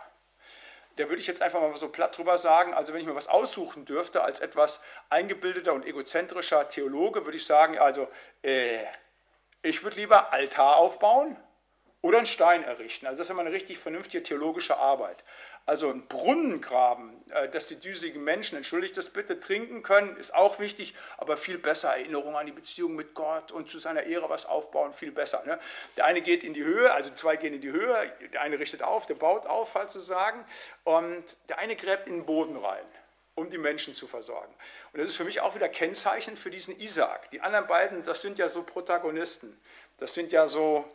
[0.99, 3.29] der würde ich jetzt einfach mal so platt drüber sagen, also wenn ich mir was
[3.29, 8.09] aussuchen dürfte als etwas eingebildeter und egozentrischer Theologe, würde ich sagen, also
[8.43, 8.79] äh,
[9.61, 11.37] ich würde lieber Altar aufbauen
[12.01, 13.07] oder einen Stein errichten.
[13.07, 15.23] Also das ist immer eine richtig vernünftige theologische Arbeit.
[15.69, 20.57] Also ein Brunnengraben, äh, dass die düsigen Menschen, entschuldigt das bitte, trinken können, ist auch
[20.57, 21.89] wichtig, aber viel besser.
[21.89, 25.43] Erinnerung an die Beziehung mit Gott und zu seiner Ehre was aufbauen, viel besser.
[25.45, 25.59] Ne?
[25.95, 27.95] Der eine geht in die Höhe, also zwei gehen in die Höhe,
[28.33, 30.43] der eine richtet auf, der baut auf, halt zu sagen,
[30.85, 32.85] und der eine gräbt in den Boden rein.
[33.35, 34.53] um die Menschen zu versorgen.
[34.91, 37.29] Und das ist für mich auch wieder kennzeichnend für diesen Isaak.
[37.31, 39.59] Die anderen beiden, das sind ja so Protagonisten.
[39.97, 40.85] Das sind ja so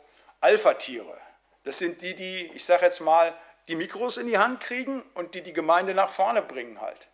[0.40, 1.16] Alpha-Tiere.
[1.64, 3.34] Das sind die, die, ich sage jetzt mal,
[3.68, 7.08] die Mikros in die Hand kriegen und die die Gemeinde nach vorne bringen halt.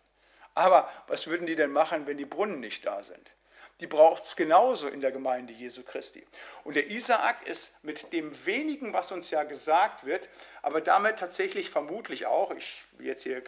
[0.53, 3.33] Aber was würden die denn machen, wenn die Brunnen nicht da sind?
[3.79, 6.23] Die braucht es genauso in der Gemeinde Jesu Christi.
[6.63, 10.29] Und der Isaak ist mit dem wenigen, was uns ja gesagt wird,
[10.61, 13.41] aber damit tatsächlich vermutlich auch, ich will jetzt hier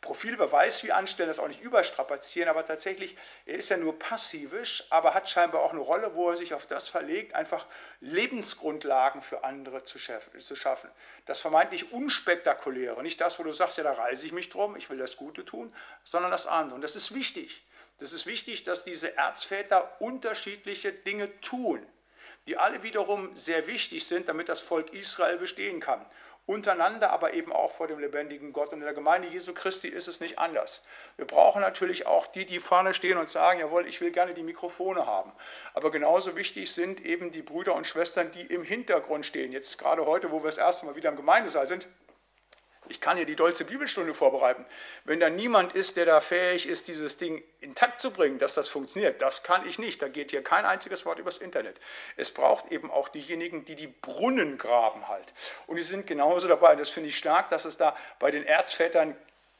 [0.00, 5.12] Profilbeweis wie anstellen, das auch nicht überstrapazieren, aber tatsächlich, er ist ja nur passivisch, aber
[5.12, 7.66] hat scheinbar auch eine Rolle, wo er sich auf das verlegt, einfach
[8.00, 10.90] Lebensgrundlagen für andere zu schaffen.
[11.26, 14.88] Das vermeintlich Unspektakuläre, nicht das, wo du sagst, ja, da reise ich mich drum, ich
[14.88, 16.76] will das Gute tun, sondern das andere.
[16.76, 17.64] Und das ist wichtig.
[17.98, 21.84] Das ist wichtig, dass diese Erzväter unterschiedliche Dinge tun,
[22.46, 26.06] die alle wiederum sehr wichtig sind, damit das Volk Israel bestehen kann
[26.48, 28.72] untereinander, aber eben auch vor dem lebendigen Gott.
[28.72, 30.82] Und in der Gemeinde Jesu Christi ist es nicht anders.
[31.16, 34.42] Wir brauchen natürlich auch die, die vorne stehen und sagen, jawohl, ich will gerne die
[34.42, 35.30] Mikrofone haben.
[35.74, 39.52] Aber genauso wichtig sind eben die Brüder und Schwestern, die im Hintergrund stehen.
[39.52, 41.86] Jetzt gerade heute, wo wir das erste Mal wieder im Gemeindesaal sind,
[42.90, 44.64] ich kann hier die dolce Bibelstunde vorbereiten.
[45.04, 48.68] Wenn da niemand ist, der da fähig ist, dieses Ding intakt zu bringen, dass das
[48.68, 50.00] funktioniert, das kann ich nicht.
[50.02, 51.78] Da geht hier kein einziges Wort übers Internet.
[52.16, 55.32] Es braucht eben auch diejenigen, die die Brunnen graben halt.
[55.66, 56.76] Und die sind genauso dabei.
[56.76, 59.16] Das finde ich stark, dass es da bei den Erzvätern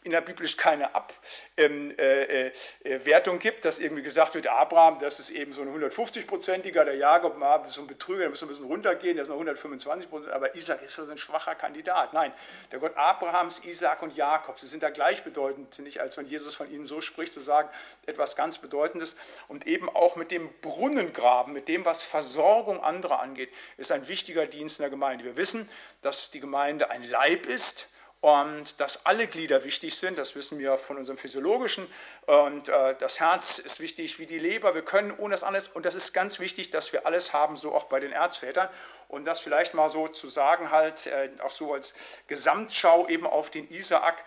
[0.09, 2.49] innerbiblisch keine Abwertung äh,
[2.85, 7.37] äh, gibt, dass irgendwie gesagt wird, Abraham, das ist eben so ein 150-prozentiger, der Jakob
[7.37, 10.55] mal so ein Betrüger, müssen wir ein bisschen runtergehen, der ist noch 125 Prozent, aber
[10.55, 12.15] Isaac ist so ein schwacher Kandidat.
[12.15, 12.33] Nein,
[12.73, 16.71] der Gott Abrahams, Isaac und Jakob, sie sind da gleichbedeutend, nicht als wenn Jesus von
[16.71, 17.69] ihnen so spricht, zu sagen,
[18.07, 19.17] etwas ganz Bedeutendes
[19.49, 24.47] und eben auch mit dem Brunnengraben, mit dem, was Versorgung anderer angeht, ist ein wichtiger
[24.47, 25.25] Dienst in der Gemeinde.
[25.25, 25.69] Wir wissen,
[26.01, 27.89] dass die Gemeinde ein Leib ist,
[28.21, 31.87] und dass alle Glieder wichtig sind, das wissen wir von unserem physiologischen.
[32.27, 34.75] Und äh, das Herz ist wichtig wie die Leber.
[34.75, 37.73] Wir können ohne das alles, und das ist ganz wichtig, dass wir alles haben, so
[37.73, 38.69] auch bei den Erzvätern.
[39.07, 41.95] Und das vielleicht mal so zu sagen, halt, äh, auch so als
[42.27, 44.25] Gesamtschau eben auf den Isaak,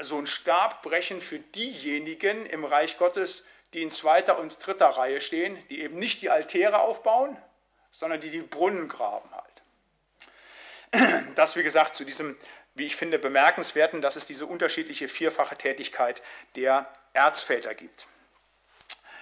[0.00, 5.20] so ein Stab brechen für diejenigen im Reich Gottes, die in zweiter und dritter Reihe
[5.20, 7.36] stehen, die eben nicht die Altäre aufbauen,
[7.90, 9.44] sondern die die Brunnen graben halt.
[11.34, 12.38] Das, wie gesagt, zu diesem
[12.74, 16.22] wie ich finde, bemerkenswerten, dass es diese unterschiedliche vierfache Tätigkeit
[16.56, 18.08] der Erzväter gibt.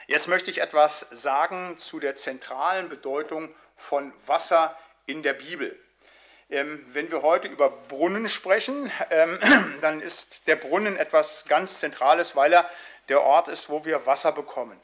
[0.07, 5.79] Jetzt möchte ich etwas sagen zu der zentralen Bedeutung von Wasser in der Bibel.
[6.51, 9.39] Ähm, wenn wir heute über Brunnen sprechen, ähm,
[9.81, 12.69] dann ist der Brunnen etwas ganz Zentrales, weil er
[13.09, 14.79] der Ort ist, wo wir Wasser bekommen.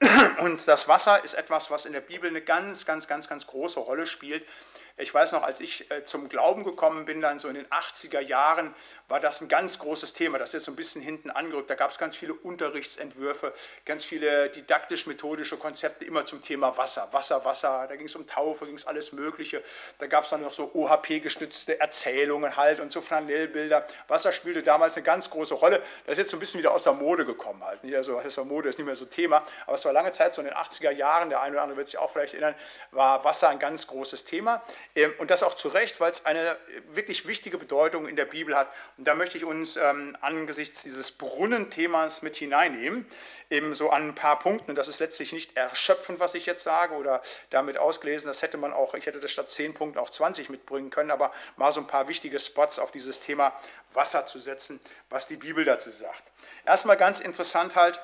[0.40, 3.80] Und das Wasser ist etwas, was in der Bibel eine ganz, ganz, ganz, ganz große
[3.80, 4.46] Rolle spielt.
[4.96, 8.20] Ich weiß noch, als ich äh, zum Glauben gekommen bin, dann so in den 80er
[8.20, 8.74] Jahren,
[9.08, 10.38] war das ein ganz großes Thema.
[10.38, 11.68] Das ist jetzt so ein bisschen hinten angerückt.
[11.68, 13.52] Da gab es ganz viele Unterrichtsentwürfe,
[13.84, 17.08] ganz viele didaktisch-methodische Konzepte immer zum Thema Wasser.
[17.10, 19.62] Wasser, Wasser, da ging es um Taufe, ging es alles Mögliche.
[19.98, 23.84] Da gab es dann noch so OHP-gestützte Erzählungen halt und so Flanellbilder.
[24.06, 25.82] Wasser spielte damals eine ganz große Rolle.
[26.06, 27.80] Das ist jetzt so ein bisschen wieder aus der Mode gekommen halt.
[27.94, 29.42] Also, ist der Mode, ist nicht mehr so Thema.
[29.66, 31.88] Aber es war lange Zeit, so in den 80er Jahren, der eine oder andere wird
[31.88, 32.54] sich auch vielleicht erinnern,
[32.92, 34.62] war Wasser ein ganz großes Thema.
[34.94, 36.56] Ähm, und das auch zu Recht, weil es eine
[36.90, 38.72] wirklich wichtige Bedeutung in der Bibel hat.
[38.96, 43.06] Und da möchte ich uns ähm, angesichts dieses Brunnenthemas mit hineinnehmen,
[43.50, 44.72] eben so an ein paar Punkten.
[44.72, 48.28] Und das ist letztlich nicht erschöpfend, was ich jetzt sage oder damit ausgelesen.
[48.28, 51.32] Das hätte man auch, ich hätte das statt 10 Punkten auch 20 mitbringen können, aber
[51.56, 53.52] mal so ein paar wichtige Spots auf dieses Thema
[53.92, 56.22] Wasser zu setzen, was die Bibel dazu sagt.
[56.66, 58.00] Erstmal ganz interessant halt,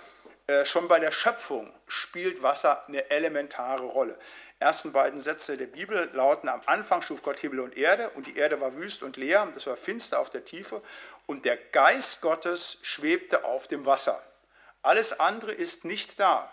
[0.49, 4.17] äh, schon bei der Schöpfung spielt Wasser eine elementare Rolle
[4.59, 8.37] ersten beiden Sätze der Bibel lauten, am Anfang schuf Gott Himmel und Erde und die
[8.37, 10.83] Erde war wüst und leer, das war finster auf der Tiefe
[11.27, 14.23] und der Geist Gottes schwebte auf dem Wasser.
[14.83, 16.51] Alles andere ist nicht da.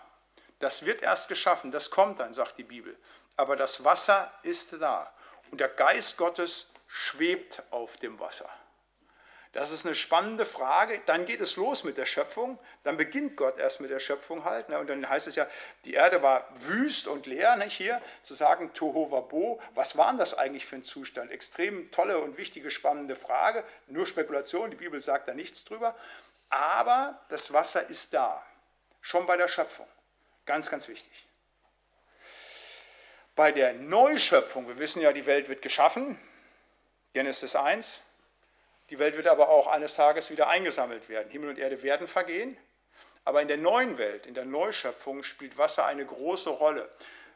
[0.58, 2.96] Das wird erst geschaffen, das kommt dann, sagt die Bibel.
[3.36, 5.12] Aber das Wasser ist da
[5.50, 8.48] und der Geist Gottes schwebt auf dem Wasser.
[9.54, 11.00] Das ist eine spannende Frage.
[11.06, 12.58] Dann geht es los mit der Schöpfung.
[12.82, 14.68] Dann beginnt Gott erst mit der Schöpfung halt.
[14.68, 14.80] Ne?
[14.80, 15.46] Und dann heißt es ja,
[15.84, 17.54] die Erde war wüst und leer.
[17.56, 21.30] Nicht hier zu sagen, Toho Wabo, was war denn das eigentlich für ein Zustand?
[21.30, 23.62] Extrem tolle und wichtige, spannende Frage.
[23.86, 25.94] Nur Spekulation, die Bibel sagt da nichts drüber.
[26.50, 28.44] Aber das Wasser ist da.
[29.00, 29.86] Schon bei der Schöpfung.
[30.46, 31.28] Ganz, ganz wichtig.
[33.36, 36.18] Bei der Neuschöpfung, wir wissen ja, die Welt wird geschaffen.
[37.12, 38.00] Genesis 1,
[38.90, 41.30] die Welt wird aber auch eines Tages wieder eingesammelt werden.
[41.30, 42.56] Himmel und Erde werden vergehen,
[43.24, 46.90] aber in der neuen Welt, in der Neuschöpfung spielt Wasser eine große Rolle.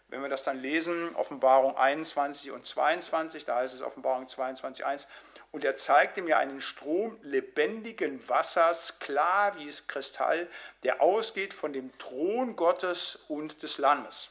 [0.08, 5.08] Wenn wir das dann lesen, Offenbarung 21 und 22, da heißt es Offenbarung 22, 1,
[5.50, 10.48] und er zeigte mir einen Strom lebendigen Wassers, klar wie es Kristall,
[10.82, 14.30] der ausgeht von dem Thron Gottes und des Lammes.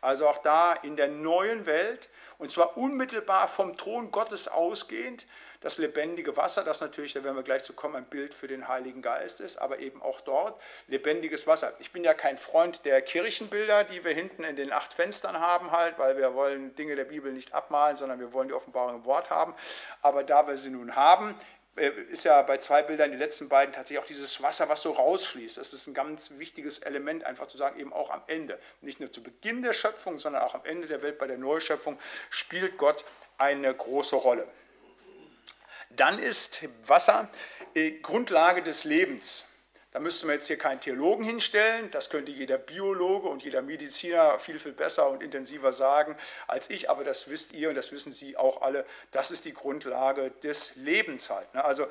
[0.00, 5.26] Also auch da in der neuen Welt, und zwar unmittelbar vom Thron Gottes ausgehend,
[5.64, 8.68] das lebendige Wasser, das natürlich, da werden wir gleich zu kommen, ein Bild für den
[8.68, 11.72] Heiligen Geist ist, aber eben auch dort lebendiges Wasser.
[11.78, 15.72] Ich bin ja kein Freund der Kirchenbilder, die wir hinten in den acht Fenstern haben,
[15.72, 19.04] halt, weil wir wollen Dinge der Bibel nicht abmalen, sondern wir wollen die Offenbarung im
[19.06, 19.54] Wort haben.
[20.02, 21.34] Aber da wir sie nun haben,
[21.76, 24.92] äh, ist ja bei zwei Bildern, die letzten beiden, tatsächlich auch dieses Wasser, was so
[24.92, 25.56] rausfließt.
[25.56, 28.60] Das ist ein ganz wichtiges Element, einfach zu sagen, eben auch am Ende.
[28.82, 31.98] Nicht nur zu Beginn der Schöpfung, sondern auch am Ende der Welt bei der Neuschöpfung
[32.28, 33.02] spielt Gott
[33.38, 34.46] eine große Rolle.
[35.96, 37.30] Dann ist Wasser
[37.74, 39.46] äh, Grundlage des Lebens.
[39.94, 44.40] Da müssten wir jetzt hier keinen Theologen hinstellen, das könnte jeder Biologe und jeder Mediziner
[44.40, 46.16] viel, viel besser und intensiver sagen
[46.48, 49.54] als ich, aber das wisst ihr und das wissen Sie auch alle, das ist die
[49.54, 51.54] Grundlage des Lebens halt.
[51.54, 51.64] Ne?
[51.64, 51.86] Also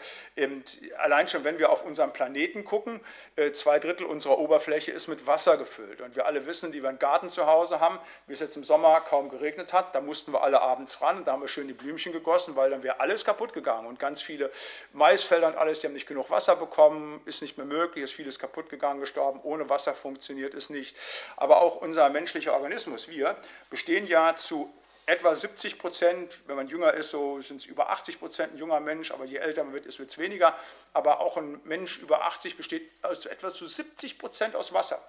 [0.97, 2.99] allein schon, wenn wir auf unseren Planeten gucken,
[3.37, 6.01] äh, zwei Drittel unserer Oberfläche ist mit Wasser gefüllt.
[6.01, 8.65] Und wir alle wissen, die wir einen Garten zu Hause haben, wie es jetzt im
[8.65, 11.69] Sommer kaum geregnet hat, da mussten wir alle abends ran und da haben wir schön
[11.69, 13.87] die Blümchen gegossen, weil dann wäre alles kaputt gegangen.
[13.87, 14.51] Und ganz viele
[14.91, 18.13] Maisfelder und alles, die haben nicht genug Wasser bekommen, ist nicht mehr möglich möglich, ist
[18.13, 20.97] vieles kaputt gegangen, gestorben, ohne Wasser funktioniert es nicht.
[21.37, 23.35] Aber auch unser menschlicher Organismus, wir,
[23.69, 24.73] bestehen ja zu
[25.05, 28.79] etwa 70 Prozent, wenn man jünger ist, so sind es über 80 Prozent ein junger
[28.79, 30.55] Mensch, aber je älter man wird, ist es weniger.
[30.93, 35.01] Aber auch ein Mensch über 80 besteht also etwa zu 70 Prozent aus Wasser.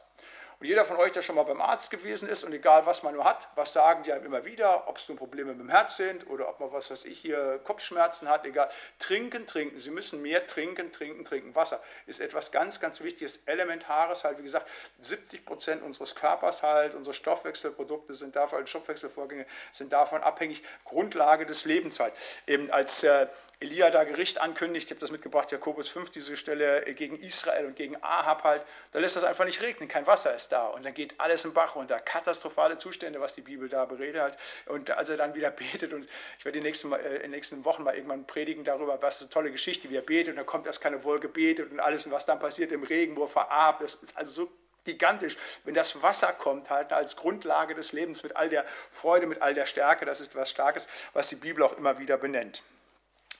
[0.60, 3.14] Und jeder von euch, der schon mal beim Arzt gewesen ist und egal was man
[3.14, 5.96] nur hat, was sagen die einem immer wieder, ob es nun Probleme mit dem Herz
[5.96, 8.68] sind oder ob man was weiß ich hier Kopfschmerzen hat, egal.
[8.98, 9.80] Trinken, trinken.
[9.80, 11.54] Sie müssen mehr trinken, trinken, trinken.
[11.54, 14.38] Wasser ist etwas ganz, ganz Wichtiges, Elementares halt.
[14.38, 14.68] Wie gesagt,
[15.00, 20.62] 70 Prozent unseres Körpers halt, unsere Stoffwechselprodukte sind davon, Stoffwechselvorgänge sind davon abhängig.
[20.84, 22.14] Grundlage des Lebens halt.
[22.46, 23.26] Eben als äh,
[23.60, 27.76] Elia da Gericht ankündigt, ich habe das mitgebracht, Jakobus 5, diese Stelle gegen Israel und
[27.76, 28.62] gegen Ahab halt,
[28.92, 31.44] da lässt das einfach nicht regnen, kein Wasser ist ist da und dann geht alles
[31.44, 31.98] im Bach runter.
[32.00, 34.38] Katastrophale Zustände, was die Bibel da beredet hat.
[34.66, 36.06] Und als er dann wieder betet, und
[36.38, 39.30] ich werde die nächsten, äh, in den nächsten Wochen mal irgendwann predigen darüber, was eine
[39.30, 42.12] tolle Geschichte, wie er betet, und dann kommt erst keine Wolke betet und alles, und
[42.12, 43.82] was dann passiert im Regen, wo er verarbt.
[43.82, 44.52] Das ist also so
[44.84, 49.40] gigantisch, wenn das Wasser kommt, halt als Grundlage des Lebens mit all der Freude, mit
[49.40, 50.04] all der Stärke.
[50.04, 52.62] Das ist was Starkes, was die Bibel auch immer wieder benennt.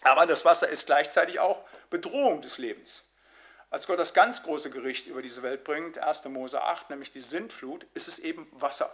[0.00, 3.04] Aber das Wasser ist gleichzeitig auch Bedrohung des Lebens.
[3.74, 6.26] Als Gott das ganz große Gericht über diese Welt bringt, 1.
[6.26, 8.88] Mose 8, nämlich die Sintflut, ist es eben Wasser.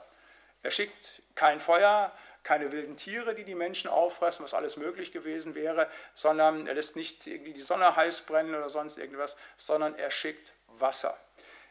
[0.62, 2.10] Er schickt kein Feuer,
[2.44, 6.96] keine wilden Tiere, die die Menschen auffressen, was alles möglich gewesen wäre, sondern er lässt
[6.96, 11.14] nicht irgendwie die Sonne heiß brennen oder sonst irgendwas, sondern er schickt Wasser.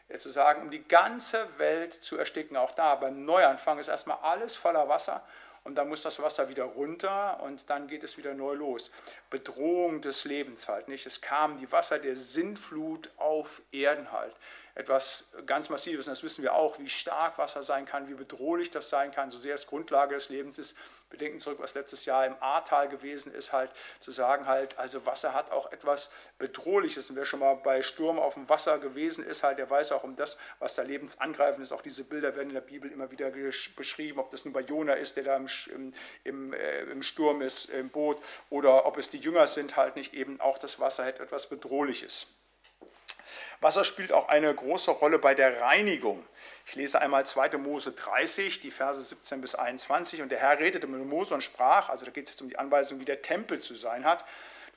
[0.08, 4.18] Jetzt zu sagen, um die ganze Welt zu ersticken, auch da beim Neuanfang ist erstmal
[4.18, 5.26] alles voller Wasser
[5.64, 8.90] und dann muss das Wasser wieder runter und dann geht es wieder neu los.
[9.28, 11.06] Bedrohung des Lebens halt nicht.
[11.06, 14.34] Es kam die Wasser der Sintflut auf Erden halt
[14.80, 16.06] etwas ganz Massives.
[16.06, 19.30] Und das wissen wir auch, wie stark Wasser sein kann, wie bedrohlich das sein kann,
[19.30, 20.76] so sehr es Grundlage des Lebens ist.
[21.10, 25.06] Wir denken zurück, was letztes Jahr im Ahrtal gewesen ist, halt zu sagen halt, also
[25.06, 27.10] Wasser hat auch etwas Bedrohliches.
[27.10, 30.04] Und wer schon mal bei Sturm auf dem Wasser gewesen ist, halt, der weiß auch
[30.04, 31.72] um das, was da lebensangreifend ist.
[31.72, 33.30] Auch diese Bilder werden in der Bibel immer wieder
[33.76, 35.92] beschrieben, ob das nun bei Jona ist, der da im,
[36.24, 40.14] im, äh, im Sturm ist, im Boot, oder ob es die Jünger sind, halt nicht
[40.14, 42.26] eben auch das Wasser hat etwas Bedrohliches.
[43.62, 46.24] Wasser spielt auch eine große Rolle bei der Reinigung.
[46.66, 47.58] Ich lese einmal 2.
[47.58, 50.22] Mose 30, die Verse 17 bis 21.
[50.22, 52.58] Und der Herr redete mit Mose und sprach, also da geht es jetzt um die
[52.58, 54.24] Anweisung, wie der Tempel zu sein hat.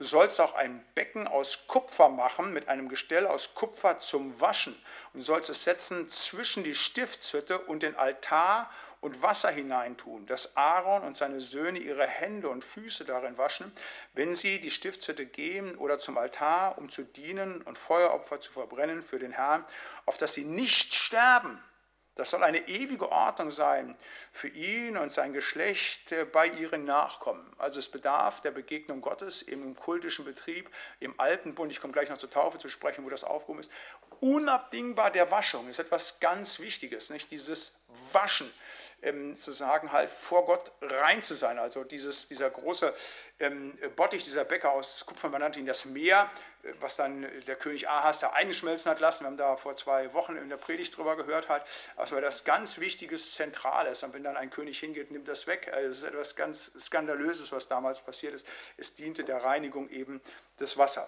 [0.04, 4.76] Du sollst auch ein Becken aus Kupfer machen, mit einem Gestell aus Kupfer zum Waschen.
[5.13, 11.04] Und sollst es setzen zwischen die Stiftshütte und den Altar und Wasser hineintun, dass Aaron
[11.04, 13.72] und seine Söhne ihre Hände und Füße darin waschen,
[14.13, 19.04] wenn sie die Stiftshütte gehen oder zum Altar, um zu dienen und Feueropfer zu verbrennen
[19.04, 19.63] für den Herrn,
[20.06, 21.63] auf dass sie nicht sterben.
[22.15, 23.97] Das soll eine ewige Ordnung sein
[24.32, 27.52] für ihn und sein Geschlecht äh, bei ihren Nachkommen.
[27.58, 32.10] Also es bedarf der Begegnung Gottes im kultischen Betrieb, im alten Bund, ich komme gleich
[32.10, 33.71] noch zur Taufe zu sprechen, wo das aufgehoben ist,
[34.19, 37.32] unabdingbar der Waschung ist etwas ganz Wichtiges, nicht?
[37.32, 37.80] Dieses
[38.12, 38.52] Waschen
[39.04, 41.60] ähm, zu sagen, halt vor Gott rein zu sein.
[41.60, 42.94] Also dieses, dieser große
[43.39, 46.30] ähm, Bottich, dieser Bäcker aus Kupfer, man nannte ihn das Meer,
[46.63, 49.24] äh, was dann der König Ahas da eingeschmelzen hat lassen.
[49.24, 51.63] Wir haben da vor zwei Wochen in der Predigt drüber gehört, halt,
[51.96, 54.04] war das ganz Wichtiges, Zentrales.
[54.04, 55.72] Und wenn dann ein König hingeht, nimmt das weg.
[55.74, 58.48] Also das ist etwas ganz Skandalöses, was damals passiert ist.
[58.78, 60.22] Es diente der Reinigung eben
[60.60, 61.08] des Wassers.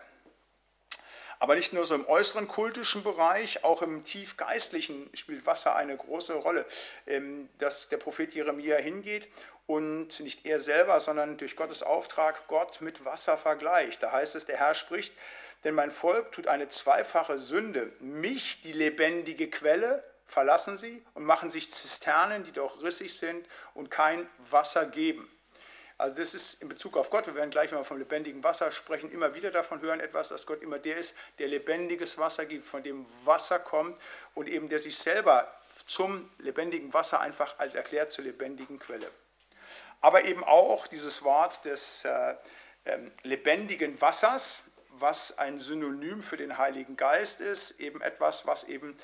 [1.45, 6.33] Aber nicht nur so im äußeren kultischen Bereich, auch im tiefgeistlichen spielt Wasser eine große
[6.33, 6.65] Rolle,
[7.05, 9.29] ähm, dass der Prophet Jeremia hingeht
[9.67, 14.01] und nicht er selber, sondern durch Gottes Auftrag Gott mit Wasser vergleicht.
[14.01, 15.13] Da heißt es, der Herr spricht,
[15.63, 17.91] denn mein Volk tut eine zweifache Sünde.
[17.99, 23.91] Mich, die lebendige Quelle, verlassen sie und machen sich Zisternen, die doch rissig sind und
[23.91, 25.29] kein Wasser geben.
[25.97, 29.11] Also das ist in Bezug auf Gott, wir werden gleich, wir vom lebendigen Wasser sprechen,
[29.11, 32.83] immer wieder davon hören etwas, dass Gott immer der ist, der lebendiges Wasser gibt, von
[32.83, 33.97] dem Wasser kommt
[34.33, 35.49] und eben der sich selber
[35.85, 39.09] zum lebendigen Wasser einfach als erklärt zur lebendigen Quelle.
[40.01, 42.35] Aber eben auch dieses Wort des äh,
[42.83, 48.97] äh, lebendigen Wassers, was ein Synonym für den Heiligen Geist ist, eben etwas, was eben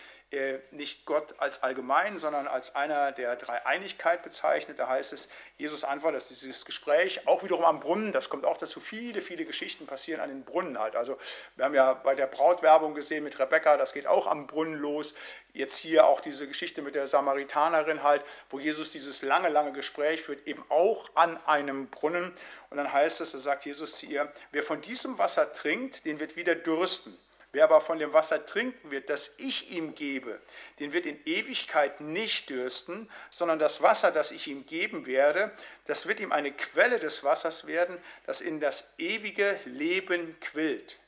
[0.71, 4.79] nicht Gott als allgemein, sondern als einer der Dreieinigkeit bezeichnet.
[4.79, 5.27] Da heißt es,
[5.57, 9.43] Jesus antwortet, dass dieses Gespräch auch wiederum am Brunnen, das kommt auch dazu, viele, viele
[9.43, 10.95] Geschichten passieren an den Brunnen halt.
[10.95, 11.17] Also
[11.57, 15.15] wir haben ja bei der Brautwerbung gesehen mit Rebecca, das geht auch am Brunnen los.
[15.51, 20.21] Jetzt hier auch diese Geschichte mit der Samaritanerin halt, wo Jesus dieses lange, lange Gespräch
[20.21, 22.33] führt, eben auch an einem Brunnen.
[22.69, 26.21] Und dann heißt es, da sagt Jesus zu ihr, wer von diesem Wasser trinkt, den
[26.21, 27.17] wird wieder dürsten.
[27.53, 30.41] Wer aber von dem Wasser trinken wird, das ich ihm gebe,
[30.79, 35.51] den wird in Ewigkeit nicht dürsten, sondern das Wasser, das ich ihm geben werde,
[35.85, 40.99] das wird ihm eine Quelle des Wassers werden, das in das ewige Leben quillt.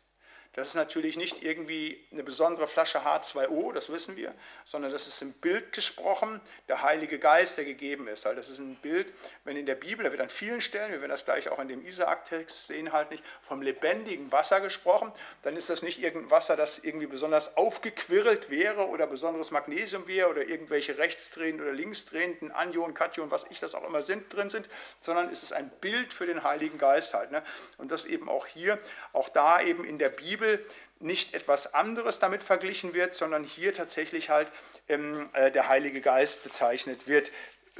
[0.54, 5.20] Das ist natürlich nicht irgendwie eine besondere Flasche H2O, das wissen wir, sondern das ist
[5.24, 8.28] im Bild gesprochen, der Heilige Geist, der gegeben ist.
[8.28, 9.12] Also das ist ein Bild,
[9.46, 11.70] wenn in der Bibel, da wird an vielen Stellen, wir werden das gleich auch in
[11.70, 16.56] dem Isaak-Text sehen, halt nicht, vom lebendigen Wasser gesprochen, dann ist das nicht irgendein Wasser,
[16.56, 22.94] das irgendwie besonders aufgequirlt wäre oder besonderes Magnesium wäre oder irgendwelche rechtsdrehenden oder linksdrehenden Anion,
[22.94, 26.28] Kation, was ich das auch immer sind, drin sind, sondern es ist ein Bild für
[26.28, 27.32] den Heiligen Geist halt.
[27.32, 27.42] Ne?
[27.78, 28.78] Und das eben auch hier,
[29.14, 30.66] auch da eben in der Bibel, Bibel
[31.00, 34.52] nicht etwas anderes damit verglichen wird, sondern hier tatsächlich halt
[34.88, 37.32] ähm, äh, der Heilige Geist bezeichnet wird.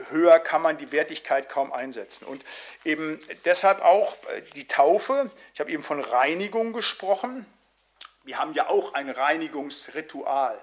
[0.10, 2.26] Höher kann man die Wertigkeit kaum einsetzen.
[2.26, 2.44] Und
[2.84, 5.30] eben deshalb auch äh, die Taufe.
[5.54, 7.46] Ich habe eben von Reinigung gesprochen.
[8.24, 10.60] Wir haben ja auch ein Reinigungsritual.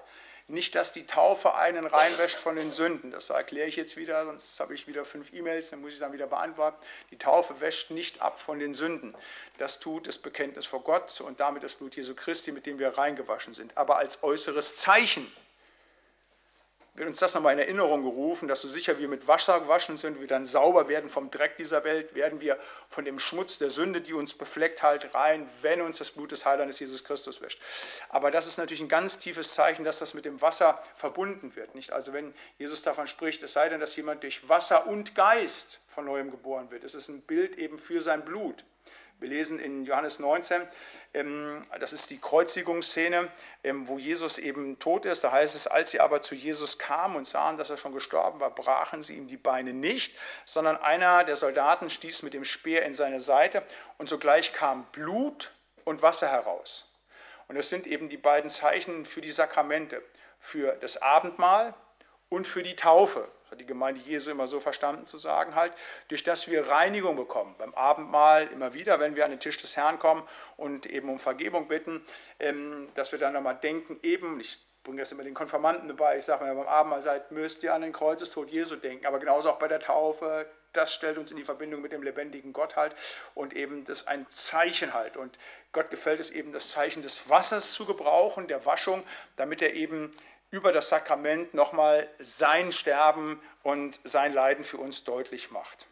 [0.51, 3.11] Nicht, dass die Taufe einen reinwäscht von den Sünden.
[3.11, 6.11] Das erkläre ich jetzt wieder, sonst habe ich wieder fünf E-Mails, dann muss ich dann
[6.11, 6.77] wieder beantworten.
[7.09, 9.15] Die Taufe wäscht nicht ab von den Sünden.
[9.57, 12.97] Das tut das Bekenntnis vor Gott und damit das Blut Jesu Christi, mit dem wir
[12.97, 13.77] reingewaschen sind.
[13.77, 15.31] Aber als äußeres Zeichen
[16.93, 20.19] wird uns das nochmal in Erinnerung gerufen, dass so sicher wir mit Wasser gewaschen sind,
[20.19, 24.01] wir dann sauber werden vom Dreck dieser Welt, werden wir von dem Schmutz der Sünde,
[24.01, 27.61] die uns befleckt, halt rein, wenn uns das Blut des Heilandes Jesus Christus wäscht.
[28.09, 31.75] Aber das ist natürlich ein ganz tiefes Zeichen, dass das mit dem Wasser verbunden wird.
[31.75, 31.93] Nicht?
[31.93, 36.05] Also wenn Jesus davon spricht, es sei denn, dass jemand durch Wasser und Geist von
[36.05, 36.83] neuem geboren wird.
[36.83, 38.65] Es ist ein Bild eben für sein Blut.
[39.21, 40.67] Wir lesen in Johannes 19,
[41.13, 43.31] ähm, das ist die Kreuzigungsszene,
[43.63, 45.23] ähm, wo Jesus eben tot ist.
[45.23, 48.39] Da heißt es, als sie aber zu Jesus kamen und sahen, dass er schon gestorben
[48.39, 52.81] war, brachen sie ihm die Beine nicht, sondern einer der Soldaten stieß mit dem Speer
[52.81, 53.61] in seine Seite
[53.99, 55.51] und sogleich kam Blut
[55.83, 56.89] und Wasser heraus.
[57.47, 60.01] Und das sind eben die beiden Zeichen für die Sakramente,
[60.39, 61.75] für das Abendmahl
[62.29, 65.73] und für die Taufe hat die Gemeinde Jesu immer so verstanden zu sagen, halt,
[66.07, 67.53] durch das wir Reinigung bekommen.
[67.57, 70.23] Beim Abendmahl immer wieder, wenn wir an den Tisch des Herrn kommen
[70.57, 72.03] und eben um Vergebung bitten,
[72.39, 76.23] ähm, dass wir dann nochmal denken, eben, ich bringe das immer den Konfirmanden dabei, ich
[76.23, 79.59] sage mir, beim Abendmahl seid, müsst ihr an den Kreuzestod Jesu denken, aber genauso auch
[79.59, 82.95] bei der Taufe, das stellt uns in die Verbindung mit dem lebendigen Gott halt
[83.35, 85.17] und eben das ein Zeichen halt.
[85.17, 85.37] Und
[85.73, 89.03] Gott gefällt es eben, das Zeichen des Wassers zu gebrauchen, der Waschung,
[89.35, 90.11] damit er eben
[90.51, 95.87] über das Sakrament nochmal sein Sterben und sein Leiden für uns deutlich macht.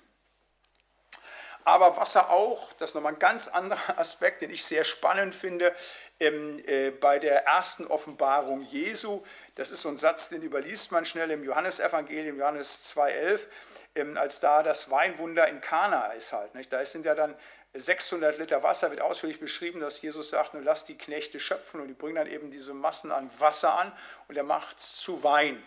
[1.64, 5.36] Aber was er auch, das ist nochmal ein ganz anderer Aspekt, den ich sehr spannend
[5.36, 5.74] finde,
[6.20, 9.24] ähm, äh, bei der ersten Offenbarung Jesu,
[9.56, 13.48] das ist so ein Satz, den überliest man schnell im Johannesevangelium, Johannes 2,11,
[13.96, 16.56] ähm, als da das Weinwunder in Kana ist halt.
[16.56, 16.74] Nicht?
[16.74, 17.36] Da sind ja dann
[17.74, 21.88] 600 Liter Wasser wird ausführlich beschrieben, dass Jesus sagt, nun lass die Knechte schöpfen und
[21.88, 23.92] die bringen dann eben diese Massen an Wasser an
[24.28, 25.62] und er macht es zu Wein.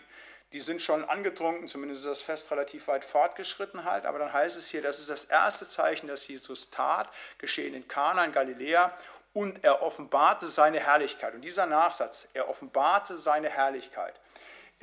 [0.51, 4.57] Die sind schon angetrunken, zumindest ist das Fest relativ weit fortgeschritten halt, aber dann heißt
[4.57, 8.95] es hier, das ist das erste Zeichen, das Jesus tat, geschehen in Kana in Galiläa
[9.31, 11.33] und er offenbarte seine Herrlichkeit.
[11.33, 14.19] Und dieser Nachsatz, er offenbarte seine Herrlichkeit,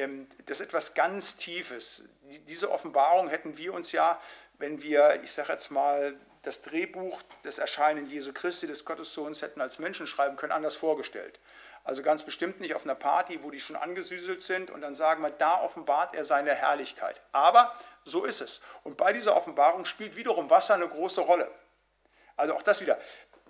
[0.01, 2.09] ähm, das ist etwas ganz Tiefes.
[2.49, 4.21] Diese Offenbarung hätten wir uns ja,
[4.59, 9.61] wenn wir, ich sage jetzt mal, das Drehbuch des Erscheinen Jesu Christi, des Gottessohns, hätten
[9.61, 11.39] als Menschen schreiben können, anders vorgestellt.
[11.85, 15.23] Also ganz bestimmt nicht auf einer Party, wo die schon angesüßelt sind und dann sagen
[15.23, 17.21] wir, da offenbart er seine Herrlichkeit.
[17.33, 17.75] Aber
[18.05, 18.61] so ist es.
[18.85, 21.51] Und bei dieser Offenbarung spielt wiederum Wasser eine große Rolle.
[22.37, 22.99] Also auch das wieder.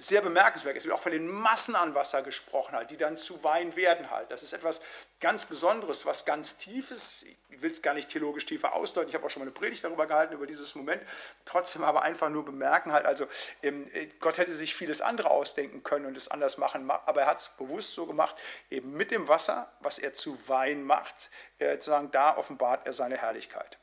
[0.00, 0.76] Sehr bemerkenswert.
[0.76, 4.10] Es wird auch von den Massen an Wasser gesprochen, halt, die dann zu Wein werden.
[4.10, 4.30] Halt.
[4.30, 4.80] Das ist etwas
[5.20, 7.24] ganz Besonderes, was ganz Tiefes.
[7.50, 9.10] Ich will es gar nicht theologisch tiefer ausdeuten.
[9.10, 11.02] Ich habe auch schon mal eine Predigt darüber gehalten, über dieses Moment.
[11.44, 13.26] Trotzdem aber einfach nur bemerken, halt, also
[13.62, 13.90] ähm,
[14.20, 17.48] Gott hätte sich vieles andere ausdenken können und es anders machen, aber er hat es
[17.50, 18.36] bewusst so gemacht,
[18.70, 21.28] eben mit dem Wasser, was er zu Wein macht,
[21.58, 23.79] äh, sagen, da offenbart er seine Herrlichkeit.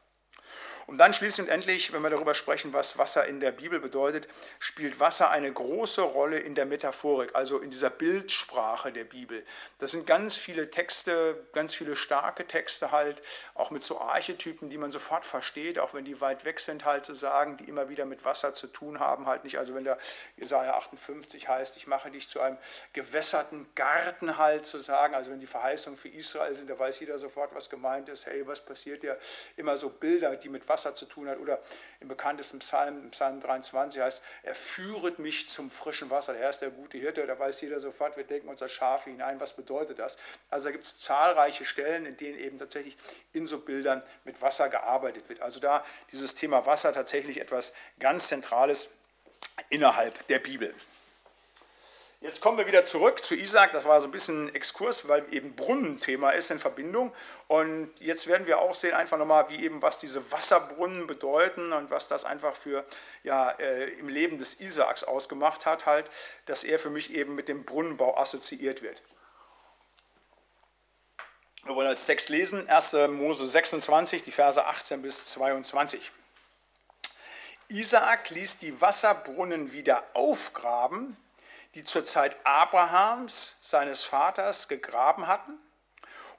[0.87, 4.29] Und dann schließlich und endlich, wenn wir darüber sprechen, was Wasser in der Bibel bedeutet,
[4.57, 9.43] spielt Wasser eine große Rolle in der Metaphorik, also in dieser Bildsprache der Bibel.
[9.79, 13.21] Das sind ganz viele Texte, ganz viele starke Texte halt,
[13.53, 17.05] auch mit so Archetypen, die man sofort versteht, auch wenn die weit weg sind halt
[17.05, 19.57] zu sagen, die immer wieder mit Wasser zu tun haben halt nicht.
[19.57, 19.97] Also wenn da
[20.37, 22.57] Jesaja 58 heißt, ich mache dich zu einem
[22.93, 27.17] gewässerten Garten halt zu sagen, also wenn die Verheißungen für Israel sind, da weiß jeder
[27.17, 28.25] sofort, was gemeint ist.
[28.25, 29.17] Hey, was passiert ja?
[29.57, 31.39] Immer so Bilder, die mit Wasser Wasser zu tun hat.
[31.39, 31.59] Oder
[31.99, 36.35] im bekanntesten Psalm, Psalm 23 heißt, er führet mich zum frischen Wasser.
[36.35, 39.53] Herr ist der gute Hirte, da weiß jeder sofort, wir denken unser Schafe hinein, was
[39.53, 40.19] bedeutet das?
[40.51, 42.95] Also da gibt es zahlreiche Stellen, in denen eben tatsächlich
[43.33, 45.41] in so Bildern mit Wasser gearbeitet wird.
[45.41, 48.91] Also da dieses Thema Wasser tatsächlich etwas ganz Zentrales
[49.69, 50.75] innerhalb der Bibel.
[52.19, 53.73] Jetzt kommen wir wieder zurück zu Isaac.
[53.73, 57.13] Das war so ein bisschen ein Exkurs, weil eben Brunnenthema ist in Verbindung.
[57.47, 61.91] Und jetzt werden wir auch sehen, einfach nochmal, wie eben, was diese Wasserbrunnen bedeuten und
[61.91, 62.85] was das einfach für
[63.21, 66.09] ja, äh, im Leben des Isaaks ausgemacht hat, halt,
[66.47, 68.99] dass er für mich eben mit dem Brunnenbau assoziiert wird.
[71.65, 72.93] Wir wollen als Text lesen, 1.
[73.09, 76.11] Mose 26, die Verse 18 bis 22.
[77.67, 81.15] Isaak ließ die Wasserbrunnen wieder aufgraben
[81.75, 85.59] die zur Zeit Abrahams, seines Vaters, gegraben hatten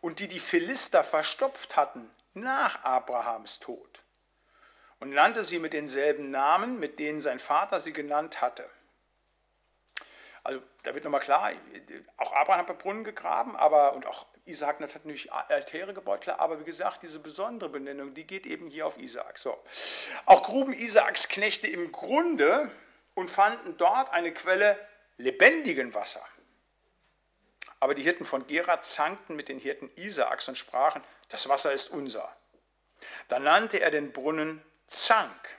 [0.00, 4.04] und die die Philister verstopft hatten nach Abrahams Tod
[5.00, 8.68] und nannte sie mit denselben Namen, mit denen sein Vater sie genannt hatte.
[10.44, 11.52] Also da wird nochmal klar,
[12.16, 16.58] auch Abraham hat Brunnen gegraben, aber und auch Isaac hat natürlich Altäre gebaut, klar, aber
[16.58, 19.38] wie gesagt, diese besondere Benennung, die geht eben hier auf Isaac.
[19.38, 19.62] So.
[20.24, 22.70] Auch gruben Isaaks Knechte im Grunde
[23.14, 24.78] und fanden dort eine Quelle
[25.18, 26.26] lebendigen Wasser.
[27.80, 31.90] Aber die Hirten von Gera zankten mit den Hirten Isaaks und sprachen, das Wasser ist
[31.90, 32.34] unser.
[33.28, 35.58] Da nannte er den Brunnen Zank,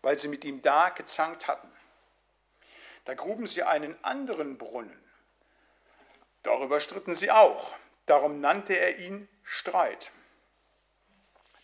[0.00, 1.70] weil sie mit ihm da gezankt hatten.
[3.04, 5.02] Da gruben sie einen anderen Brunnen.
[6.42, 7.74] Darüber stritten sie auch.
[8.06, 10.12] Darum nannte er ihn Streit.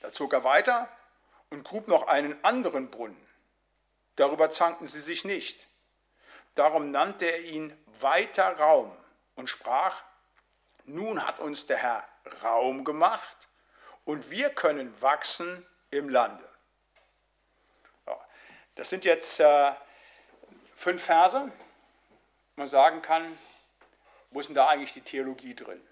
[0.01, 0.89] Da zog er weiter
[1.51, 3.29] und grub noch einen anderen Brunnen.
[4.17, 5.68] Darüber zankten sie sich nicht.
[6.59, 8.91] Darum nannte er ihn weiter Raum
[9.37, 10.03] und sprach,
[10.87, 12.09] nun hat uns der Herr
[12.43, 13.49] Raum gemacht
[14.05, 16.45] und wir können wachsen im Lande.
[18.75, 19.73] Das sind jetzt äh,
[20.75, 21.53] fünf Verse.
[22.57, 23.39] Man sagen kann,
[24.31, 25.88] wo ist denn da eigentlich die Theologie drin?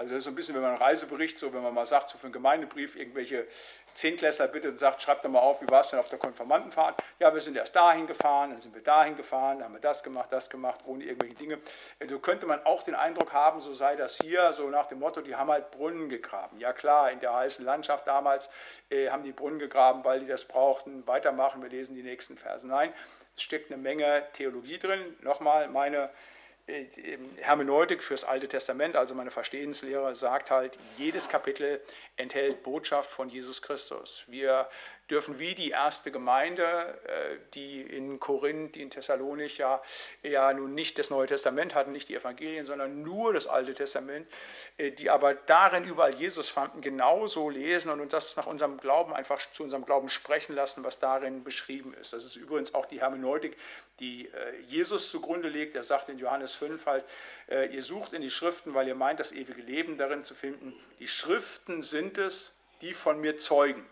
[0.00, 2.08] Also das ist so ein bisschen, wenn man einen Reisebericht, so wenn man mal sagt,
[2.08, 3.46] so für einen Gemeindebrief, irgendwelche
[3.92, 7.02] Zehnklässler bittet und sagt, schreibt doch mal auf, wie war es denn auf der Konfirmandenfahrt?
[7.18, 10.02] Ja, wir sind erst dahin gefahren, dann sind wir dahin gefahren, dann haben wir das
[10.02, 11.58] gemacht, das gemacht, ohne irgendwelche Dinge.
[11.58, 11.70] So
[12.00, 15.20] also könnte man auch den Eindruck haben, so sei das hier, so nach dem Motto,
[15.20, 16.58] die haben halt Brunnen gegraben.
[16.58, 18.48] Ja klar, in der heißen Landschaft damals
[18.88, 21.06] äh, haben die Brunnen gegraben, weil die das brauchten.
[21.06, 22.70] Weitermachen, wir lesen die nächsten Versen.
[22.70, 22.90] Nein,
[23.36, 25.18] es steckt eine Menge Theologie drin.
[25.20, 26.08] Nochmal, meine
[27.38, 31.80] Hermeneutik fürs Alte Testament, also meine Verstehenslehre, sagt halt, jedes Kapitel
[32.16, 34.24] enthält Botschaft von Jesus Christus.
[34.28, 34.68] Wir
[35.10, 36.62] dürfen wie die erste Gemeinde,
[37.04, 39.82] äh, die in Korinth, die in Thessalonik ja,
[40.22, 44.28] ja nun nicht das Neue Testament hatten, nicht die Evangelien, sondern nur das Alte Testament,
[44.76, 49.12] äh, die aber darin überall Jesus fanden, genauso lesen und uns das nach unserem Glauben
[49.12, 52.12] einfach zu unserem Glauben sprechen lassen, was darin beschrieben ist.
[52.12, 53.56] Das ist übrigens auch die Hermeneutik,
[53.98, 55.74] die äh, Jesus zugrunde legt.
[55.74, 57.04] Er sagt in Johannes 5 halt,
[57.72, 60.72] ihr sucht in die Schriften, weil ihr meint, das ewige Leben darin zu finden.
[61.00, 63.84] Die Schriften sind es, die von mir zeugen.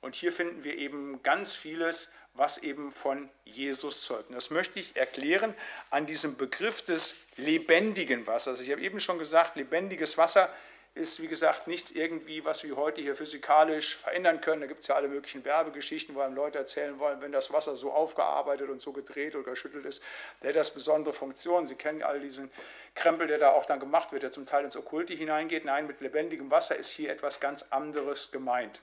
[0.00, 4.28] Und hier finden wir eben ganz vieles, was eben von Jesus zeugt.
[4.28, 5.54] Und das möchte ich erklären
[5.90, 8.60] an diesem Begriff des lebendigen Wassers.
[8.60, 10.48] Ich habe eben schon gesagt, lebendiges Wasser
[10.94, 14.60] ist, wie gesagt, nichts irgendwie, was wir heute hier physikalisch verändern können.
[14.60, 17.76] Da gibt es ja alle möglichen Werbegeschichten, wo einem Leute erzählen wollen, wenn das Wasser
[17.76, 20.02] so aufgearbeitet und so gedreht oder geschüttelt ist,
[20.42, 21.66] der das besondere Funktionen.
[21.66, 22.50] Sie kennen all diesen
[22.94, 25.64] Krempel, der da auch dann gemacht wird, der zum Teil ins Okkulte hineingeht.
[25.64, 28.80] Nein, mit lebendigem Wasser ist hier etwas ganz anderes gemeint.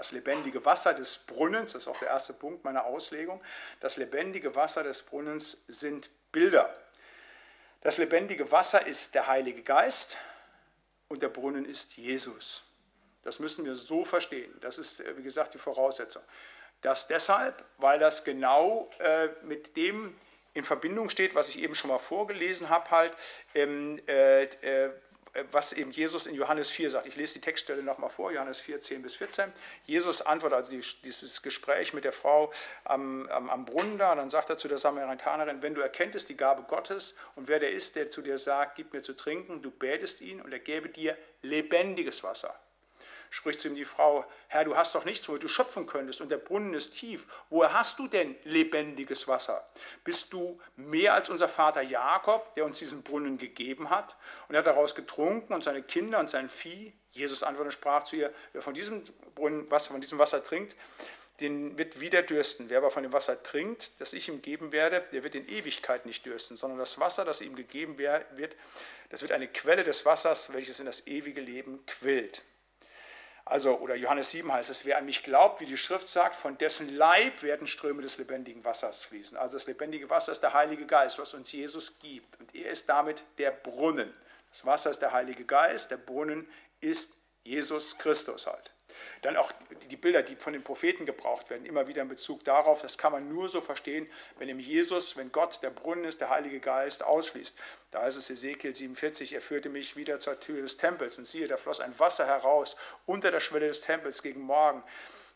[0.00, 3.42] Das lebendige Wasser des Brunnens, das ist auch der erste Punkt meiner Auslegung,
[3.80, 6.74] das lebendige Wasser des Brunnens sind Bilder.
[7.82, 10.16] Das lebendige Wasser ist der Heilige Geist
[11.08, 12.62] und der Brunnen ist Jesus.
[13.20, 14.50] Das müssen wir so verstehen.
[14.62, 16.22] Das ist, äh, wie gesagt, die Voraussetzung.
[16.80, 20.16] Das deshalb, weil das genau äh, mit dem
[20.54, 23.14] in Verbindung steht, was ich eben schon mal vorgelesen habe, halt,
[23.54, 24.92] ähm, äh, äh,
[25.52, 27.06] was eben Jesus in Johannes 4 sagt.
[27.06, 29.52] Ich lese die Textstelle nochmal vor, Johannes 4, 10 bis 14.
[29.84, 32.52] Jesus antwortet, also die, dieses Gespräch mit der Frau
[32.84, 36.28] am, am, am Brunnen da, und dann sagt er zu der Samaritanerin, wenn du erkenntest
[36.28, 39.62] die Gabe Gottes und wer der ist, der zu dir sagt, gib mir zu trinken,
[39.62, 42.58] du betest ihn und er gäbe dir lebendiges Wasser
[43.30, 46.30] spricht zu ihm die Frau, Herr, du hast doch nichts, wo du schöpfen könntest und
[46.30, 47.28] der Brunnen ist tief.
[47.48, 49.66] Woher hast du denn lebendiges Wasser?
[50.04, 54.16] Bist du mehr als unser Vater Jakob, der uns diesen Brunnen gegeben hat
[54.48, 56.92] und er hat daraus getrunken und seine Kinder und sein Vieh?
[57.12, 59.04] Jesus antwortete und sprach zu ihr, wer von diesem
[59.34, 60.76] Brunnen Wasser, von diesem Wasser trinkt,
[61.40, 62.68] den wird wieder dürsten.
[62.68, 66.06] Wer aber von dem Wasser trinkt, das ich ihm geben werde, der wird in Ewigkeit
[66.06, 68.56] nicht dürsten, sondern das Wasser, das ihm gegeben wird,
[69.08, 72.42] das wird eine Quelle des Wassers, welches in das ewige Leben quillt.
[73.50, 76.56] Also, oder Johannes 7 heißt es, wer an mich glaubt, wie die Schrift sagt, von
[76.56, 79.36] dessen Leib werden Ströme des lebendigen Wassers fließen.
[79.36, 82.38] Also das lebendige Wasser ist der Heilige Geist, was uns Jesus gibt.
[82.38, 84.16] Und er ist damit der Brunnen.
[84.50, 86.48] Das Wasser ist der Heilige Geist, der Brunnen
[86.80, 88.70] ist Jesus Christus halt.
[89.22, 89.52] Dann auch
[89.90, 93.12] die Bilder, die von den Propheten gebraucht werden, immer wieder in Bezug darauf, das kann
[93.12, 97.04] man nur so verstehen, wenn im Jesus, wenn Gott der Brunnen ist, der Heilige Geist
[97.04, 97.58] ausfließt.
[97.90, 101.48] Da heißt es Ezekiel 47, er führte mich wieder zur Tür des Tempels und siehe,
[101.48, 102.76] da floss ein Wasser heraus
[103.06, 104.82] unter der Schwelle des Tempels gegen Morgen.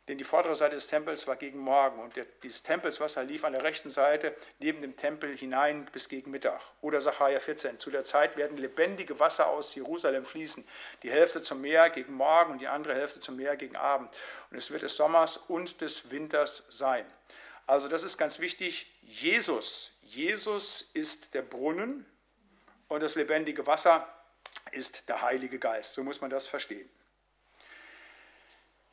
[0.07, 3.55] Denn die vordere Seite des Tempels war gegen Morgen und der, dieses Tempelswasser lief an
[3.55, 6.61] der rechten Seite neben dem Tempel hinein bis gegen Mittag.
[6.83, 7.79] Oder Sacharja 14.
[7.79, 10.67] Zu der Zeit werden lebendige Wasser aus Jerusalem fließen.
[11.03, 14.11] Die Hälfte zum Meer gegen Morgen und die andere Hälfte zum Meer gegen Abend.
[14.51, 17.07] Und es wird des Sommers und des Winters sein.
[17.67, 18.95] Also das ist ganz wichtig.
[19.01, 22.05] Jesus, Jesus ist der Brunnen
[22.89, 24.07] und das lebendige Wasser
[24.73, 25.95] ist der Heilige Geist.
[25.95, 26.91] So muss man das verstehen.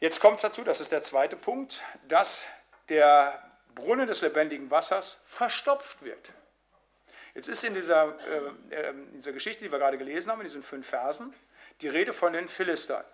[0.02, 2.48] Jetzt kommt es dazu, das ist der zweite Punkt, dass
[2.90, 3.40] der
[3.76, 6.32] Brunnen des lebendigen Wassers verstopft wird.
[7.36, 10.48] Jetzt ist in dieser, äh, äh, in dieser Geschichte, die wir gerade gelesen haben, in
[10.48, 11.36] diesen fünf Versen,
[11.82, 13.06] die Rede von den Philistern.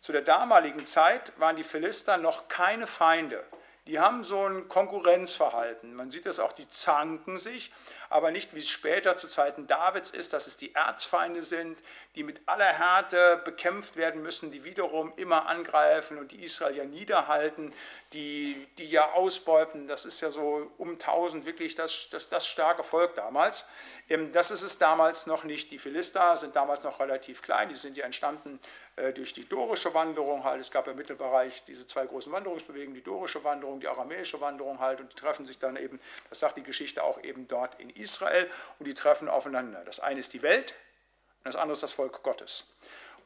[0.00, 3.42] Zu der damaligen Zeit waren die Philister noch keine Feinde.
[3.86, 5.94] Die haben so ein Konkurrenzverhalten.
[5.94, 7.72] Man sieht das auch, die zanken sich,
[8.12, 11.78] aber nicht wie es später zu Zeiten Davids ist, dass es die Erzfeinde sind,
[12.14, 16.84] die mit aller Härte bekämpft werden müssen, die wiederum immer angreifen und die Israel ja
[16.84, 17.72] niederhalten,
[18.12, 19.88] die, die ja ausbeuten.
[19.88, 23.64] Das ist ja so um 1000 wirklich das, das, das starke Volk damals.
[24.08, 25.70] Ähm, das ist es damals noch nicht.
[25.70, 28.60] Die Philister sind damals noch relativ klein, die sind ja entstanden
[29.14, 30.60] durch die dorische Wanderung halt.
[30.60, 35.00] Es gab im Mittelbereich diese zwei großen Wanderungsbewegungen, die dorische Wanderung, die aramäische Wanderung halt
[35.00, 38.50] und die treffen sich dann eben, das sagt die Geschichte auch eben dort in Israel
[38.78, 39.82] und die treffen aufeinander.
[39.84, 40.74] Das eine ist die Welt
[41.38, 42.66] und das andere ist das Volk Gottes.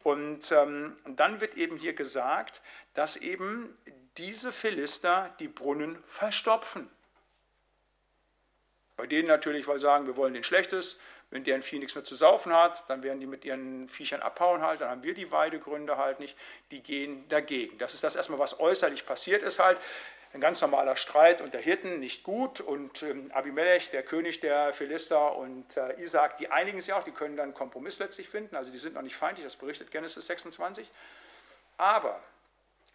[0.05, 2.63] Und, ähm, dann wird eben hier gesagt,
[2.95, 3.77] dass eben
[4.19, 6.89] diese Philister die Brunnen verstopfen.
[8.97, 10.99] Bei denen natürlich, weil sagen, wir wollen den Schlechtes,
[11.31, 14.63] wenn deren Vieh nichts mehr zu saufen hat, dann werden die mit ihren Viechern abhauen
[14.63, 16.37] halt, dann haben wir die Weidegründe halt nicht,
[16.71, 17.79] die gehen dagegen.
[17.79, 19.79] Das ist das erstmal, was äußerlich passiert ist halt
[20.37, 22.61] ein ganz normaler Streit unter Hirten, nicht gut.
[22.61, 27.13] Und ähm, Abimelech, der König der Philister und äh, Isaac, die einigen sich auch, die
[27.13, 28.55] können dann Kompromiss letztlich finden.
[28.55, 30.89] Also die sind noch nicht feindlich, das berichtet Genesis 26.
[31.79, 32.21] Aber,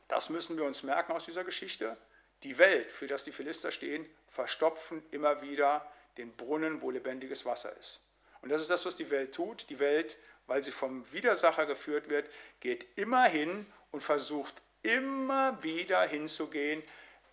[0.07, 1.95] das müssen wir uns merken aus dieser Geschichte,
[2.43, 5.86] die Welt, für das die Philister stehen, verstopfen immer wieder
[6.17, 8.01] den Brunnen, wo lebendiges Wasser ist.
[8.42, 9.70] Und das ist das, was die Welt tut.
[9.70, 10.18] Die Welt,
[10.48, 12.30] weil sie vom Widersacher geführt wird,
[12.60, 16.82] geht immer hin und versucht immer wieder hinzugehen,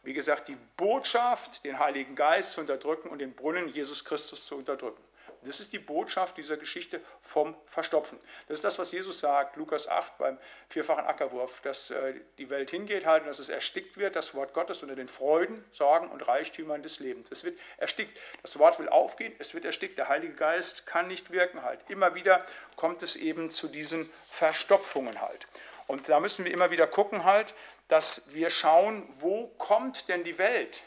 [0.03, 4.57] wie gesagt, die Botschaft, den Heiligen Geist zu unterdrücken und den Brunnen Jesus Christus zu
[4.57, 5.03] unterdrücken.
[5.43, 8.18] Das ist die Botschaft dieser Geschichte vom Verstopfen.
[8.49, 12.70] Das ist das, was Jesus sagt, Lukas 8 beim vierfachen Ackerwurf, dass äh, die Welt
[12.70, 16.26] hingeht halt und dass es erstickt wird, das Wort Gottes unter den Freuden, Sorgen und
[16.26, 17.30] Reichtümern des Lebens.
[17.30, 18.18] Es wird erstickt.
[18.43, 19.99] Das Wort will aufgehen, es wird erstickt.
[19.99, 21.89] Der Heilige Geist kann nicht wirken halt.
[21.89, 22.45] Immer wieder
[22.76, 25.47] kommt es eben zu diesen Verstopfungen halt.
[25.86, 27.55] Und da müssen wir immer wieder gucken halt,
[27.89, 30.84] dass wir schauen, wo kommt denn die Welt?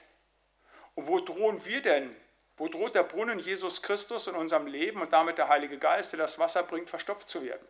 [0.95, 2.15] Und wo drohen wir denn?
[2.61, 6.19] Wo droht der Brunnen Jesus Christus in unserem Leben und damit der Heilige Geist, der
[6.19, 7.67] das Wasser bringt, verstopft zu werden?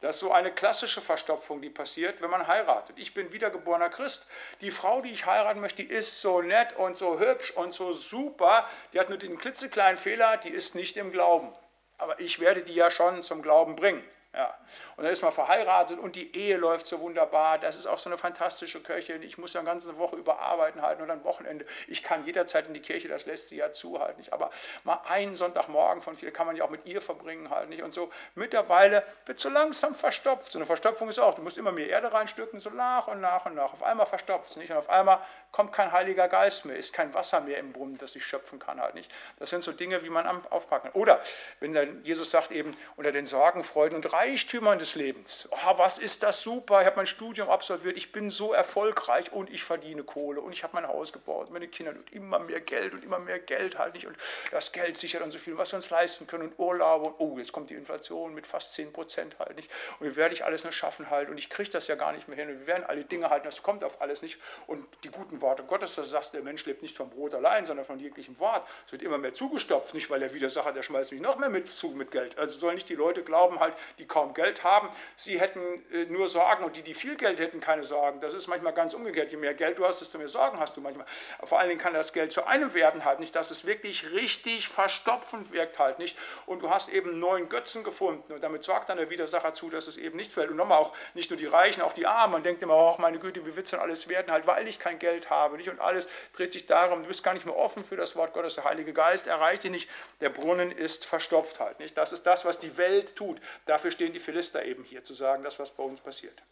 [0.00, 2.96] Das ist so eine klassische Verstopfung, die passiert, wenn man heiratet.
[2.96, 4.28] Ich bin wiedergeborener Christ.
[4.60, 7.92] Die Frau, die ich heiraten möchte, die ist so nett und so hübsch und so
[7.92, 8.70] super.
[8.92, 11.52] Die hat nur den klitzekleinen Fehler, die ist nicht im Glauben.
[11.98, 14.04] Aber ich werde die ja schon zum Glauben bringen.
[14.34, 14.52] Ja.
[14.96, 17.58] Und dann ist man verheiratet und die Ehe läuft so wunderbar.
[17.58, 19.22] Das ist auch so eine fantastische Köchin.
[19.22, 21.64] Ich muss ja eine ganze Woche über arbeiten halten und dann Wochenende.
[21.86, 24.32] Ich kann jederzeit in die Kirche, das lässt sie ja zu halt nicht.
[24.32, 24.50] Aber
[24.82, 27.82] mal einen Sonntagmorgen von vier kann man ja auch mit ihr verbringen halt nicht.
[27.82, 30.50] Und so mittlerweile wird so langsam verstopft.
[30.50, 33.46] So eine Verstopfung ist auch, du musst immer mehr Erde reinstücken, so nach und nach
[33.46, 33.72] und nach.
[33.72, 34.70] Auf einmal verstopft es nicht.
[34.70, 35.20] Und auf einmal
[35.52, 38.80] kommt kein Heiliger Geist mehr, ist kein Wasser mehr im Brunnen, das ich schöpfen kann
[38.80, 39.12] halt nicht.
[39.38, 41.00] Das sind so Dinge, wie man aufpacken kann.
[41.00, 41.20] Oder
[41.60, 45.46] wenn dann Jesus sagt eben, unter den Sorgen, Freuden und Reichtümern des Lebens.
[45.50, 49.50] Oh, was ist das super, ich habe mein Studium absolviert, ich bin so erfolgreich und
[49.50, 52.94] ich verdiene Kohle und ich habe mein Haus gebaut, meine Kinder und immer mehr Geld
[52.94, 54.06] und immer mehr Geld halt nicht.
[54.06, 54.16] Und
[54.50, 57.38] das Geld sichert uns so viel, was wir uns leisten können und Urlaube und oh,
[57.38, 59.70] jetzt kommt die Inflation mit fast 10 Prozent halt nicht.
[60.00, 62.26] Und wie werde ich alles nur schaffen halt und ich kriege das ja gar nicht
[62.26, 62.48] mehr hin.
[62.48, 64.40] Und wir werden alle Dinge halten, das kommt auf alles nicht.
[64.66, 67.84] Und die guten Worte Gottes, das sagst, der Mensch lebt nicht vom Brot allein, sondern
[67.84, 71.20] von jeglichem Wort, es wird immer mehr zugestopft, nicht weil der Widersacher, der schmeißt mich
[71.20, 74.32] noch mehr mit zu mit Geld, also sollen nicht die Leute glauben halt, die kaum
[74.32, 75.60] Geld haben, sie hätten
[75.92, 78.20] äh, nur Sorgen und die, die viel Geld hätten, keine Sorgen.
[78.20, 79.32] Das ist manchmal ganz umgekehrt.
[79.32, 81.06] Je mehr Geld du hast, desto mehr Sorgen hast du manchmal.
[81.42, 84.68] Vor allen Dingen kann das Geld zu einem werden halt nicht, dass es wirklich richtig
[84.68, 86.16] verstopfend wirkt halt nicht.
[86.46, 89.88] Und du hast eben neuen Götzen gefunden und damit sorgt dann der Widersacher zu, dass
[89.88, 90.50] es eben nicht fällt.
[90.50, 92.34] Und nochmal auch nicht nur die Reichen, auch die Armen.
[92.34, 94.78] Man denkt immer, ach meine Güte, wie wird es denn alles werden, halt, weil ich
[94.78, 95.56] kein Geld habe.
[95.56, 95.70] Nicht?
[95.70, 98.54] Und alles dreht sich darum, du bist gar nicht mehr offen für das Wort Gottes.
[98.54, 99.90] Der Heilige Geist erreicht dich nicht.
[100.20, 101.98] Der Brunnen ist verstopft halt nicht.
[101.98, 103.40] Das ist das, was die Welt tut.
[103.66, 106.42] Dafür stehen die Philister eben hier, zu sagen, das, was bei uns passiert.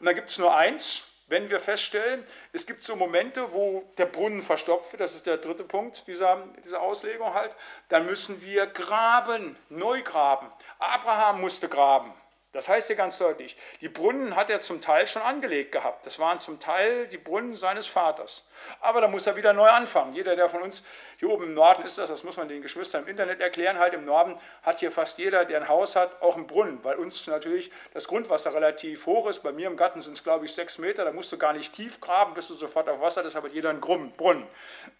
[0.00, 4.06] Und dann gibt es nur eins, wenn wir feststellen, es gibt so Momente, wo der
[4.06, 7.54] Brunnen verstopft wird, das ist der dritte Punkt dieser, dieser Auslegung halt,
[7.88, 10.48] dann müssen wir graben, neu graben.
[10.78, 12.14] Abraham musste graben.
[12.56, 16.06] Das heißt hier ganz deutlich, die Brunnen hat er zum Teil schon angelegt gehabt.
[16.06, 18.48] Das waren zum Teil die Brunnen seines Vaters.
[18.80, 20.14] Aber da muss er wieder neu anfangen.
[20.14, 20.82] Jeder, der von uns
[21.18, 23.92] hier oben im Norden ist das, das muss man den Geschwistern im Internet erklären, halt
[23.92, 27.26] im Norden hat hier fast jeder, der ein Haus hat, auch einen Brunnen, weil uns
[27.26, 29.42] natürlich das Grundwasser relativ hoch ist.
[29.42, 31.74] Bei mir im Garten sind es, glaube ich, sechs Meter, da musst du gar nicht
[31.74, 34.46] tief graben, bist du sofort auf Wasser, deshalb hat jeder einen Brunnen.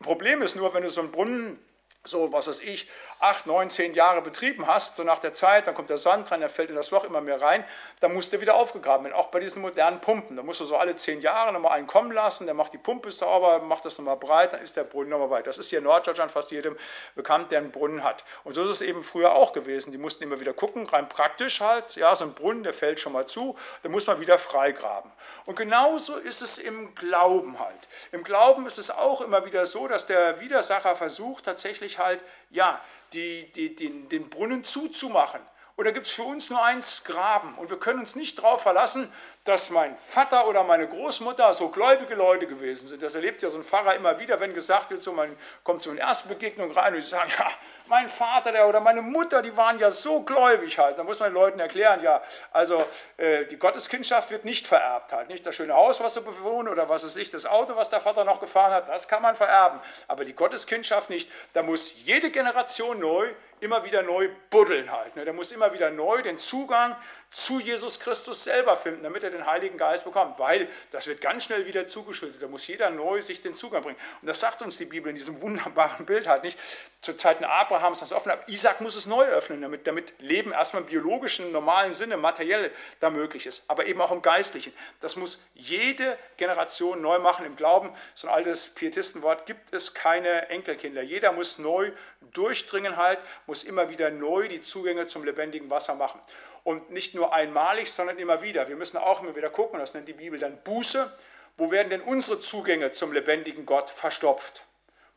[0.00, 1.58] Problem ist nur, wenn du so einen Brunnen
[2.06, 2.88] so, was weiß ich,
[3.20, 6.40] acht, neun, zehn Jahre betrieben hast, so nach der Zeit, dann kommt der Sand rein,
[6.40, 7.64] der fällt in das Loch immer mehr rein,
[8.00, 10.36] dann musst du wieder aufgegraben werden, auch bei diesen modernen Pumpen.
[10.36, 13.10] Da musst du so alle zehn Jahre nochmal einen kommen lassen, der macht die Pumpe
[13.10, 15.46] sauber, macht das nochmal breit, dann ist der Brunnen nochmal weit.
[15.46, 16.76] Das ist hier in Norddeutschland fast jedem
[17.14, 18.24] bekannt, der einen Brunnen hat.
[18.44, 19.92] Und so ist es eben früher auch gewesen.
[19.92, 23.12] Die mussten immer wieder gucken, rein praktisch halt, ja, so ein Brunnen, der fällt schon
[23.12, 25.10] mal zu, dann muss man wieder freigraben.
[25.44, 27.88] Und genauso ist es im Glauben halt.
[28.12, 32.80] Im Glauben ist es auch immer wieder so, dass der Widersacher versucht, tatsächlich halt, ja,
[33.12, 35.40] die, die, den, den Brunnen zuzumachen.
[35.76, 37.54] Da gibt es für uns nur eins Graben.
[37.56, 39.12] Und wir können uns nicht darauf verlassen,
[39.46, 43.00] dass mein Vater oder meine Großmutter so gläubige Leute gewesen sind.
[43.00, 45.90] Das erlebt ja so ein Pfarrer immer wieder, wenn gesagt wird, so man kommt zu
[45.90, 47.48] einer Erstbegegnung rein und sie sagen, ja,
[47.86, 50.98] mein Vater der, oder meine Mutter, die waren ja so gläubig halt.
[50.98, 52.20] Da muss man den Leuten erklären, ja,
[52.50, 52.84] also
[53.18, 55.28] äh, die Gotteskindschaft wird nicht vererbt halt.
[55.28, 58.00] Nicht das schöne Haus, was sie bewohnen oder was ist ich, das Auto, was der
[58.00, 59.78] Vater noch gefahren hat, das kann man vererben.
[60.08, 61.30] Aber die Gotteskindschaft nicht.
[61.52, 65.16] Da muss jede Generation neu immer wieder neu buddeln halt.
[65.16, 65.24] Ne?
[65.24, 66.96] Der muss immer wieder neu den Zugang
[67.28, 71.44] zu Jesus Christus selber finden, damit er den Heiligen Geist bekommt, weil das wird ganz
[71.44, 72.42] schnell wieder zugeschüttet.
[72.42, 73.98] Da muss jeder neu sich den Zugang bringen.
[74.20, 76.58] Und das sagt uns die Bibel in diesem wunderbaren Bild halt nicht.
[77.00, 80.82] Zu Zeiten Abrahams das offen, aber Isaac muss es neu öffnen, damit, damit Leben erstmal
[80.82, 84.72] im biologischen, normalen Sinne, materiell da möglich ist, aber eben auch im Geistlichen.
[85.00, 87.92] Das muss jede Generation neu machen im Glauben.
[88.14, 91.02] So ein altes Pietistenwort, gibt es keine Enkelkinder.
[91.02, 91.92] Jeder muss neu
[92.32, 96.20] durchdringen halt, muss immer wieder neu die Zugänge zum lebendigen Wasser machen.
[96.66, 98.68] Und nicht nur einmalig, sondern immer wieder.
[98.68, 101.08] Wir müssen auch immer wieder gucken, das nennt die Bibel dann Buße.
[101.56, 104.66] Wo werden denn unsere Zugänge zum lebendigen Gott verstopft?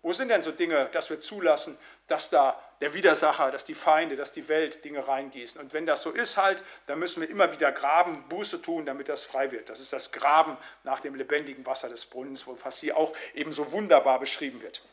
[0.04, 1.76] Wo sind denn so Dinge, dass wir zulassen,
[2.06, 5.60] dass da der Widersacher, dass die Feinde, dass die Welt Dinge reingießen?
[5.60, 9.10] Und wenn das so ist halt, dann müssen wir immer wieder graben, Buße tun, damit
[9.10, 9.72] das frei wird.
[9.72, 13.72] Das ist das Graben nach dem lebendigen Wasser des Brunnens, was hier auch eben so
[13.72, 14.84] wunderbar beschrieben wird.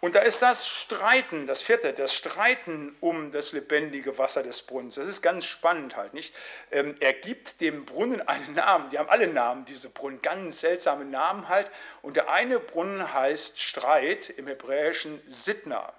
[0.00, 4.96] Und da ist das Streiten, das vierte, das Streiten um das lebendige Wasser des Brunnens.
[4.96, 6.34] Das ist ganz spannend halt, nicht?
[6.70, 8.90] Ähm, er gibt dem Brunnen einen Namen.
[8.90, 11.70] Die haben alle Namen, diese Brunnen, ganz seltsame Namen halt.
[12.02, 15.92] Und der eine Brunnen heißt Streit, im Hebräischen Sidna.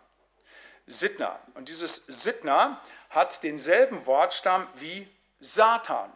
[0.85, 1.39] Sidna.
[1.55, 5.07] Und dieses Sidna hat denselben Wortstamm wie
[5.39, 6.11] Satan.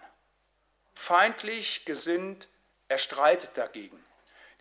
[0.94, 2.48] Feindlich gesinnt,
[2.88, 4.02] er streitet dagegen.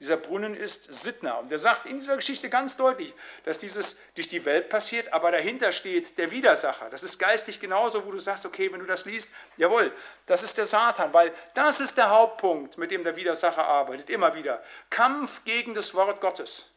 [0.01, 1.35] Dieser Brunnen ist Sidna.
[1.35, 5.31] Und er sagt in dieser Geschichte ganz deutlich, dass dieses durch die Welt passiert, aber
[5.31, 6.89] dahinter steht der Widersacher.
[6.89, 9.93] Das ist geistig genauso, wo du sagst, okay, wenn du das liest, jawohl,
[10.25, 14.35] das ist der Satan, weil das ist der Hauptpunkt, mit dem der Widersacher arbeitet, immer
[14.35, 14.63] wieder.
[14.89, 16.71] Kampf gegen das Wort Gottes.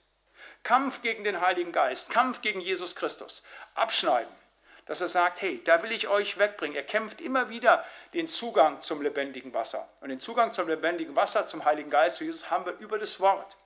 [0.63, 3.41] Kampf gegen den Heiligen Geist, Kampf gegen Jesus Christus.
[3.73, 4.42] Abschneiden.
[4.85, 6.75] Dass er sagt, hey, da will ich euch wegbringen.
[6.75, 9.87] Er kämpft immer wieder den Zugang zum lebendigen Wasser.
[10.01, 13.19] Und den Zugang zum lebendigen Wasser, zum Heiligen Geist, zu Jesus, haben wir über das
[13.19, 13.57] Wort.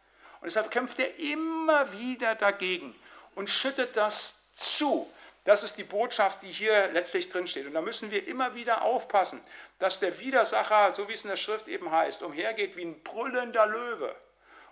[0.42, 2.96] Und deshalb kämpft er immer wieder dagegen
[3.36, 5.12] und schüttet das zu.
[5.44, 7.66] Das ist die Botschaft, die hier letztlich drinsteht.
[7.66, 9.42] Und da müssen wir immer wieder aufpassen,
[9.80, 13.66] dass der Widersacher, so wie es in der Schrift eben heißt, umhergeht wie ein brüllender
[13.66, 14.14] Löwe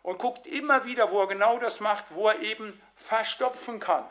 [0.03, 4.05] und guckt immer wieder, wo er genau das macht, wo er eben verstopfen kann.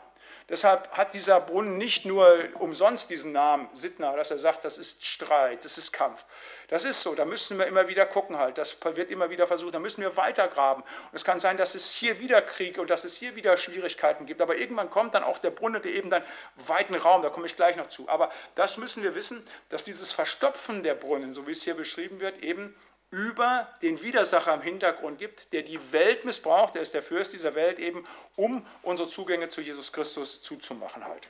[0.47, 5.03] Deshalb hat dieser Brunnen nicht nur umsonst diesen Namen Sittner, dass er sagt, das ist
[5.03, 6.23] Streit, das ist Kampf.
[6.67, 9.73] Das ist so, da müssen wir immer wieder gucken halt, das wird immer wieder versucht,
[9.73, 10.83] da müssen wir weitergraben.
[10.83, 14.27] Und es kann sein, dass es hier wieder Krieg und dass es hier wieder Schwierigkeiten
[14.27, 16.23] gibt, aber irgendwann kommt dann auch der Brunnen, der eben dann
[16.55, 18.07] weiten Raum, da komme ich gleich noch zu.
[18.07, 22.19] Aber das müssen wir wissen, dass dieses Verstopfen der Brunnen, so wie es hier beschrieben
[22.19, 22.75] wird, eben
[23.15, 27.55] über den Widersacher im Hintergrund gibt, der die Welt missbraucht, der ist der Fürst dieser
[27.55, 28.05] Welt eben,
[28.35, 31.29] um unsere Zugänge zu Jesus Christus zuzumachen halt.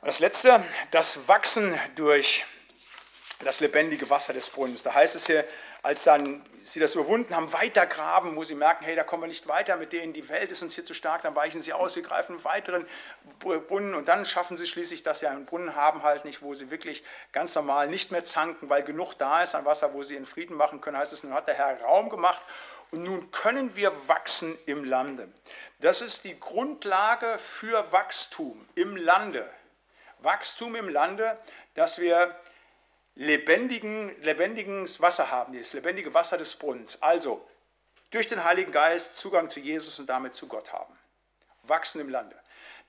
[0.00, 2.46] Das letzte, das Wachsen durch
[3.44, 4.82] das lebendige Wasser des Brunnens.
[4.82, 5.44] Da heißt es hier,
[5.82, 9.28] als dann sie das überwunden haben, weiter graben, wo sie merken, hey, da kommen wir
[9.28, 11.94] nicht weiter mit denen, die Welt ist uns hier zu stark, dann weichen sie aus,
[11.94, 12.86] sie greifen einen weiteren
[13.40, 16.70] Brunnen und dann schaffen sie schließlich, dass sie einen Brunnen haben halt nicht, wo sie
[16.70, 20.26] wirklich ganz normal nicht mehr zanken, weil genug da ist an Wasser, wo sie in
[20.26, 22.42] Frieden machen können, heißt es, nun hat der Herr Raum gemacht
[22.92, 25.28] und nun können wir wachsen im Lande.
[25.80, 29.50] Das ist die Grundlage für Wachstum im Lande.
[30.18, 31.36] Wachstum im Lande,
[31.74, 32.36] dass wir
[33.14, 37.02] lebendigen, lebendiges Wasser haben, das lebendige Wasser des Brunnens.
[37.02, 37.46] Also
[38.10, 40.94] durch den Heiligen Geist Zugang zu Jesus und damit zu Gott haben.
[41.64, 42.36] Wachsen im Lande.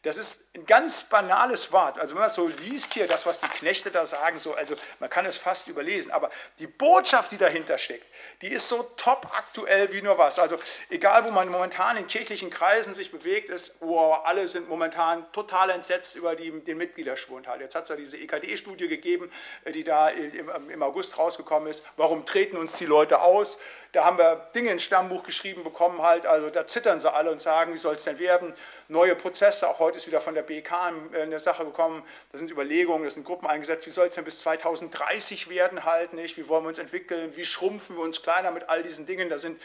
[0.04, 1.97] Das ist ein ganz banales Wort.
[1.97, 5.10] Also wenn man so liest hier, das, was die Knechte da sagen, so, also man
[5.10, 6.12] kann es fast überlesen.
[6.12, 6.30] Aber
[6.60, 8.06] die Botschaft, die dahinter steckt,
[8.41, 10.39] die ist so top aktuell wie nur was.
[10.39, 10.58] Also
[10.89, 15.70] egal, wo man momentan in kirchlichen Kreisen sich bewegt, ist, oh, alle sind momentan total
[15.70, 17.47] entsetzt über die, den Mitgliederschwund.
[17.47, 17.62] Halt.
[17.62, 19.32] Jetzt hat es ja diese EKD-Studie gegeben,
[19.64, 21.86] äh, die da im, im August rausgekommen ist.
[21.95, 23.58] Warum treten uns die Leute aus?
[23.93, 26.26] Da haben wir Dinge ins Stammbuch geschrieben bekommen, halt.
[26.26, 28.54] Also da zittern sie alle und sagen, wie soll es denn werden?
[28.89, 30.73] Neue Prozesse, auch heute Heute ist wieder von der BEK
[31.13, 34.39] eine Sache gekommen, da sind Überlegungen, da sind Gruppen eingesetzt, wie soll es denn bis
[34.39, 35.83] 2030 werden?
[35.83, 36.35] Halt, nicht?
[36.35, 39.37] Wie wollen wir uns entwickeln, wie schrumpfen wir uns kleiner mit all diesen Dingen, da
[39.37, 39.61] sind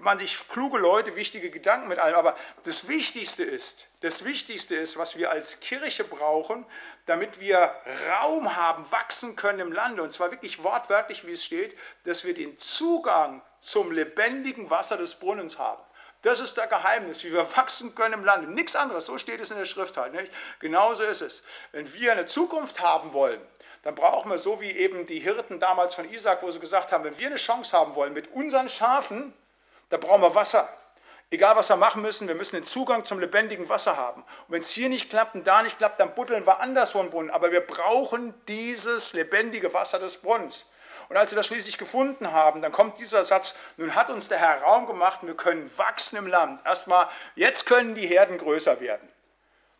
[0.00, 4.96] man sich kluge Leute, wichtige Gedanken mit allem, aber das Wichtigste ist, das Wichtigste ist,
[4.96, 6.66] was wir als Kirche brauchen,
[7.06, 7.72] damit wir
[8.20, 12.34] Raum haben, wachsen können im Lande, und zwar wirklich wortwörtlich, wie es steht, dass wir
[12.34, 15.82] den Zugang zum lebendigen Wasser des Brunnens haben.
[16.22, 18.52] Das ist der Geheimnis, wie wir wachsen können im Lande.
[18.52, 20.12] Nichts anderes, so steht es in der Schrift halt.
[20.12, 20.30] Nicht?
[20.60, 21.42] Genauso ist es.
[21.72, 23.40] Wenn wir eine Zukunft haben wollen,
[23.82, 27.02] dann brauchen wir so wie eben die Hirten damals von Isaac, wo sie gesagt haben,
[27.02, 29.34] wenn wir eine Chance haben wollen mit unseren Schafen,
[29.88, 30.68] da brauchen wir Wasser.
[31.32, 34.22] Egal was wir machen müssen, wir müssen den Zugang zum lebendigen Wasser haben.
[34.22, 37.10] Und wenn es hier nicht klappt und da nicht klappt, dann buddeln wir anderswo einen
[37.10, 37.30] Brunnen.
[37.30, 40.66] Aber wir brauchen dieses lebendige Wasser des Brunnens.
[41.12, 44.38] Und als sie das schließlich gefunden haben, dann kommt dieser Satz, nun hat uns der
[44.38, 46.64] Herr Raum gemacht wir können wachsen im Land.
[46.64, 49.06] Erstmal, jetzt können die Herden größer werden.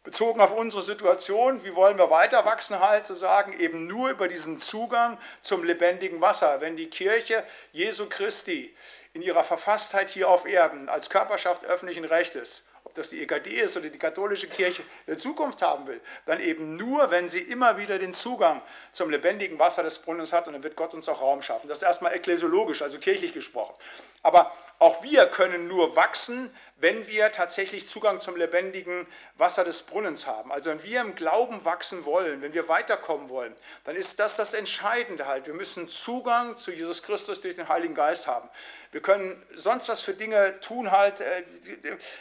[0.02, 4.28] Bezogen auf unsere Situation, wie wollen wir weiter wachsen, halt zu sagen, eben nur über
[4.28, 6.60] diesen Zugang zum lebendigen Wasser.
[6.60, 8.76] Wenn die Kirche Jesu Christi
[9.14, 13.74] in ihrer Verfasstheit hier auf Erden als Körperschaft öffentlichen Rechtes ob das die EKD ist
[13.78, 17.98] oder die katholische Kirche, eine Zukunft haben will, dann eben nur, wenn sie immer wieder
[17.98, 18.60] den Zugang
[18.92, 21.68] zum lebendigen Wasser des Brunnens hat und dann wird Gott uns auch Raum schaffen.
[21.68, 23.74] Das ist erstmal ekklesiologisch, also kirchlich gesprochen.
[24.22, 29.06] Aber auch wir können nur wachsen, wenn wir tatsächlich Zugang zum lebendigen
[29.36, 30.50] Wasser des Brunnens haben.
[30.50, 33.54] Also wenn wir im Glauben wachsen wollen, wenn wir weiterkommen wollen,
[33.84, 35.46] dann ist das das Entscheidende halt.
[35.46, 38.50] Wir müssen Zugang zu Jesus Christus durch den Heiligen Geist haben.
[38.90, 41.44] Wir können sonst was für Dinge tun halt, äh,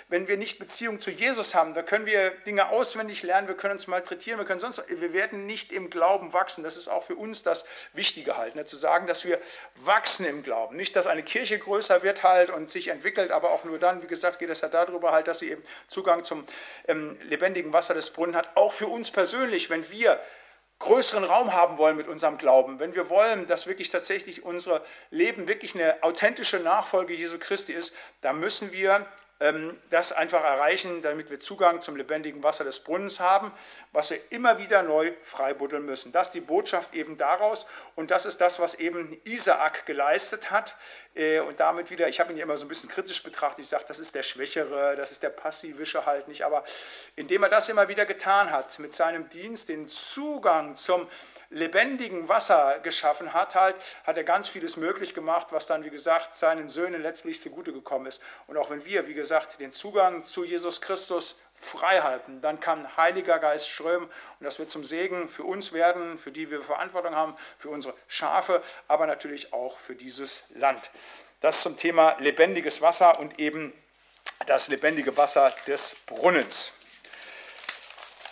[0.09, 1.73] wenn wir nicht Beziehung zu Jesus haben.
[1.73, 5.47] Da können wir Dinge auswendig lernen, wir können uns malträtieren, wir können sonst, wir werden
[5.47, 6.63] nicht im Glauben wachsen.
[6.63, 8.65] Das ist auch für uns das Wichtige halt, ne?
[8.65, 9.41] zu sagen, dass wir
[9.75, 10.75] wachsen im Glauben.
[10.75, 14.07] Nicht, dass eine Kirche größer wird halt und sich entwickelt, aber auch nur dann, wie
[14.07, 16.45] gesagt, geht es ja darüber halt, dass sie eben Zugang zum
[16.87, 18.49] ähm, lebendigen Wasser des Brunnen hat.
[18.55, 20.19] Auch für uns persönlich, wenn wir
[20.79, 25.47] größeren Raum haben wollen mit unserem Glauben, wenn wir wollen, dass wirklich tatsächlich unser Leben
[25.47, 29.05] wirklich eine authentische Nachfolge Jesu Christi ist, dann müssen wir
[29.89, 33.51] das einfach erreichen, damit wir Zugang zum lebendigen Wasser des Brunnens haben,
[33.91, 36.11] was wir immer wieder neu freibuddeln müssen.
[36.11, 37.65] Das ist die Botschaft eben daraus.
[37.95, 40.75] Und das ist das, was eben Isaak geleistet hat.
[41.15, 43.69] Äh, und damit wieder, ich habe ihn ja immer so ein bisschen kritisch betrachtet, ich
[43.69, 46.63] sage, das ist der Schwächere, das ist der Passivische halt nicht, aber
[47.15, 51.07] indem er das immer wieder getan hat, mit seinem Dienst den Zugang zum
[51.51, 53.75] lebendigen Wasser geschaffen hat, halt,
[54.05, 58.05] hat er ganz vieles möglich gemacht, was dann, wie gesagt, seinen Söhnen letztlich zugute gekommen
[58.05, 58.21] ist.
[58.47, 62.97] Und auch wenn wir, wie gesagt, den Zugang zu Jesus Christus frei halten, dann kann
[62.97, 67.15] Heiliger Geist strömen und das wird zum Segen für uns werden, für die wir Verantwortung
[67.15, 70.89] haben, für unsere Schafe, aber natürlich auch für dieses Land.
[71.41, 73.73] Das zum Thema lebendiges Wasser und eben
[74.47, 76.73] das lebendige Wasser des Brunnens.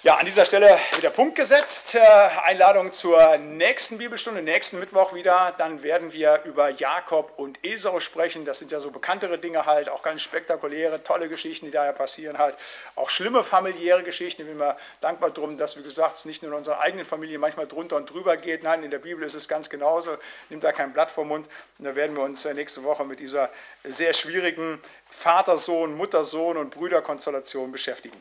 [0.02, 1.94] Ja, an dieser Stelle wieder Punkt gesetzt.
[1.94, 5.54] Äh, Einladung zur nächsten Bibelstunde, nächsten Mittwoch wieder.
[5.58, 8.46] Dann werden wir über Jakob und Esau sprechen.
[8.46, 12.38] Das sind ja so bekanntere Dinge halt, auch ganz spektakuläre, tolle Geschichten, die daher passieren
[12.38, 12.56] halt.
[12.96, 14.44] Auch schlimme familiäre Geschichten.
[14.44, 17.38] Ich bin mir dankbar drum, dass, wie gesagt, es nicht nur in unserer eigenen Familie
[17.38, 18.64] manchmal drunter und drüber geht.
[18.64, 20.16] Nein, in der Bibel ist es ganz genauso.
[20.48, 21.50] Nimmt da kein Blatt vom Mund.
[21.78, 23.50] Und da werden wir uns äh, nächste Woche mit dieser
[23.84, 28.18] sehr schwierigen Vater-Sohn, Mutter-Sohn und Brüderkonstellation beschäftigen.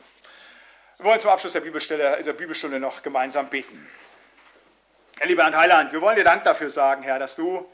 [0.99, 3.89] Wir wollen zum Abschluss der Bibelstelle, dieser Bibelstunde noch gemeinsam beten.
[5.17, 7.65] Herr lieber Herr Heiland, wir wollen dir Dank dafür sagen, Herr, dass du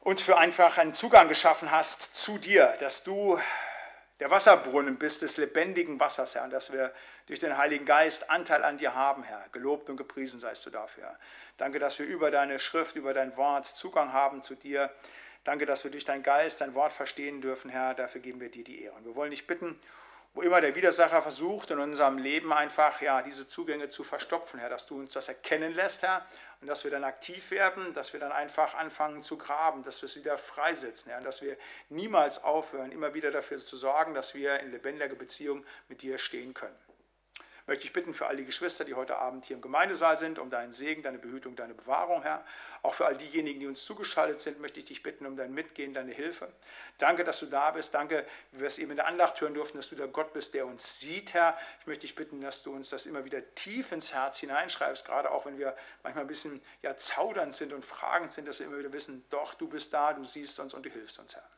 [0.00, 3.38] uns für einfach einen Zugang geschaffen hast zu dir, dass du
[4.20, 6.94] der Wasserbrunnen bist des lebendigen Wassers, Herr, und dass wir
[7.26, 9.44] durch den Heiligen Geist Anteil an dir haben, Herr.
[9.52, 11.14] Gelobt und gepriesen seist du dafür.
[11.58, 14.90] Danke, dass wir über deine Schrift, über dein Wort Zugang haben zu dir.
[15.44, 17.92] Danke, dass wir durch deinen Geist dein Wort verstehen dürfen, Herr.
[17.92, 18.94] Dafür geben wir dir die Ehre.
[18.94, 19.78] Und wir wollen dich bitten,
[20.34, 24.68] wo immer der Widersacher versucht, in unserem Leben einfach ja, diese Zugänge zu verstopfen, Herr,
[24.68, 26.26] dass du uns das erkennen lässt, Herr,
[26.60, 30.06] und dass wir dann aktiv werden, dass wir dann einfach anfangen zu graben, dass wir
[30.06, 31.56] es wieder freisetzen, Herr, und dass wir
[31.88, 36.54] niemals aufhören, immer wieder dafür zu sorgen, dass wir in lebendiger Beziehung mit dir stehen
[36.54, 36.87] können
[37.68, 40.48] möchte ich bitten für all die Geschwister, die heute Abend hier im Gemeindesaal sind, um
[40.48, 42.44] deinen Segen, deine Behütung, deine Bewahrung, Herr.
[42.82, 45.92] Auch für all diejenigen, die uns zugeschaltet sind, möchte ich dich bitten um dein Mitgehen,
[45.92, 46.50] deine Hilfe.
[46.96, 47.92] Danke, dass du da bist.
[47.92, 50.54] Danke, wie wir es eben in der Andacht hören durften, dass du der Gott bist,
[50.54, 51.56] der uns sieht, Herr.
[51.80, 55.30] Ich möchte dich bitten, dass du uns das immer wieder tief ins Herz hineinschreibst, gerade
[55.30, 58.78] auch wenn wir manchmal ein bisschen ja, zaudernd sind und fragend sind, dass wir immer
[58.78, 61.57] wieder wissen, doch, du bist da, du siehst uns und du hilfst uns, Herr.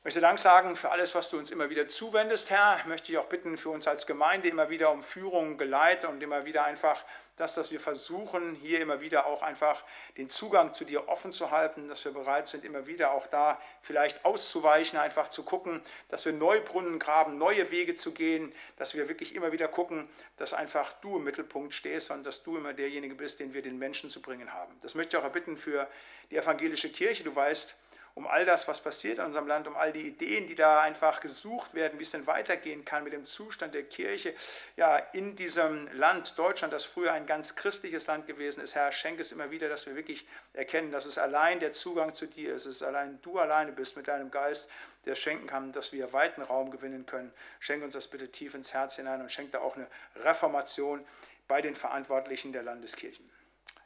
[0.00, 2.78] Ich möchte Dank sagen für alles, was du uns immer wieder zuwendest, Herr.
[2.78, 6.22] Ich möchte dich auch bitten für uns als Gemeinde immer wieder um Führung, Geleit und
[6.22, 7.04] immer wieder einfach
[7.36, 9.84] das, dass wir versuchen, hier immer wieder auch einfach
[10.16, 13.60] den Zugang zu dir offen zu halten, dass wir bereit sind, immer wieder auch da
[13.82, 18.94] vielleicht auszuweichen, einfach zu gucken, dass wir neue Brunnen graben, neue Wege zu gehen, dass
[18.94, 22.72] wir wirklich immer wieder gucken, dass einfach du im Mittelpunkt stehst und dass du immer
[22.72, 24.74] derjenige bist, den wir den Menschen zu bringen haben.
[24.80, 25.86] Das möchte ich auch erbitten für
[26.30, 27.22] die evangelische Kirche.
[27.22, 27.76] Du weißt,
[28.14, 31.20] um all das, was passiert in unserem Land, um all die Ideen, die da einfach
[31.20, 34.34] gesucht werden, wie es denn weitergehen kann mit dem Zustand der Kirche
[34.76, 38.74] ja, in diesem Land Deutschland, das früher ein ganz christliches Land gewesen ist.
[38.74, 42.26] Herr, schenke es immer wieder, dass wir wirklich erkennen, dass es allein der Zugang zu
[42.26, 44.70] dir ist, es allein du alleine bist mit deinem Geist,
[45.04, 47.32] der schenken kann, dass wir weiten Raum gewinnen können.
[47.58, 49.86] Schenke uns das bitte tief ins Herz hinein und schenke da auch eine
[50.16, 51.04] Reformation
[51.48, 53.28] bei den Verantwortlichen der Landeskirchen.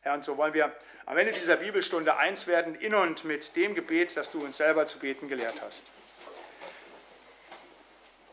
[0.05, 0.71] Herr, und so wollen wir
[1.07, 4.87] am Ende dieser Bibelstunde eins werden in und mit dem Gebet, das du uns selber
[4.87, 5.91] zu beten gelehrt hast.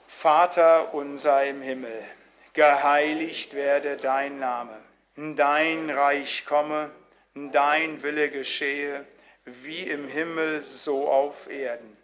[0.05, 2.03] Vater unser im Himmel,
[2.51, 4.77] geheiligt werde dein Name,
[5.15, 6.91] dein Reich komme,
[7.35, 9.05] dein Wille geschehe,
[9.45, 11.95] wie im Himmel so auf Erden.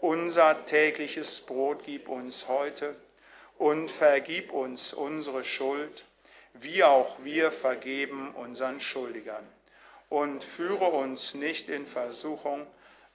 [0.00, 2.94] Unser tägliches Brot gib uns heute
[3.58, 6.04] und vergib uns unsere Schuld
[6.54, 9.46] wie auch wir vergeben unseren Schuldigern.
[10.08, 12.66] Und führe uns nicht in Versuchung,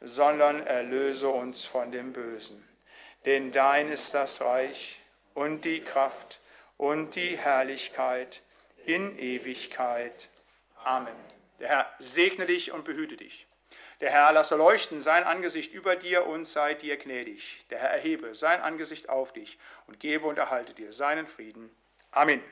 [0.02, 2.64] sondern erlöse uns von dem Bösen.
[3.26, 5.00] Denn dein ist das Reich
[5.34, 6.40] und die Kraft
[6.78, 8.42] und die Herrlichkeit
[8.86, 10.30] in Ewigkeit.
[10.84, 11.16] Amen.
[11.60, 13.48] Der Herr segne dich und behüte dich.
[14.02, 17.66] Der Herr lasse leuchten sein Angesicht über dir und sei dir gnädig.
[17.70, 19.58] Der Herr erhebe sein Angesicht auf dich
[19.88, 21.76] und gebe und erhalte dir seinen Frieden.
[22.12, 22.44] Amen.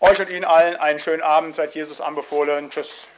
[0.00, 1.54] Euch und Ihnen allen einen schönen Abend.
[1.54, 2.70] Seid Jesus anbefohlen.
[2.70, 3.08] Tschüss.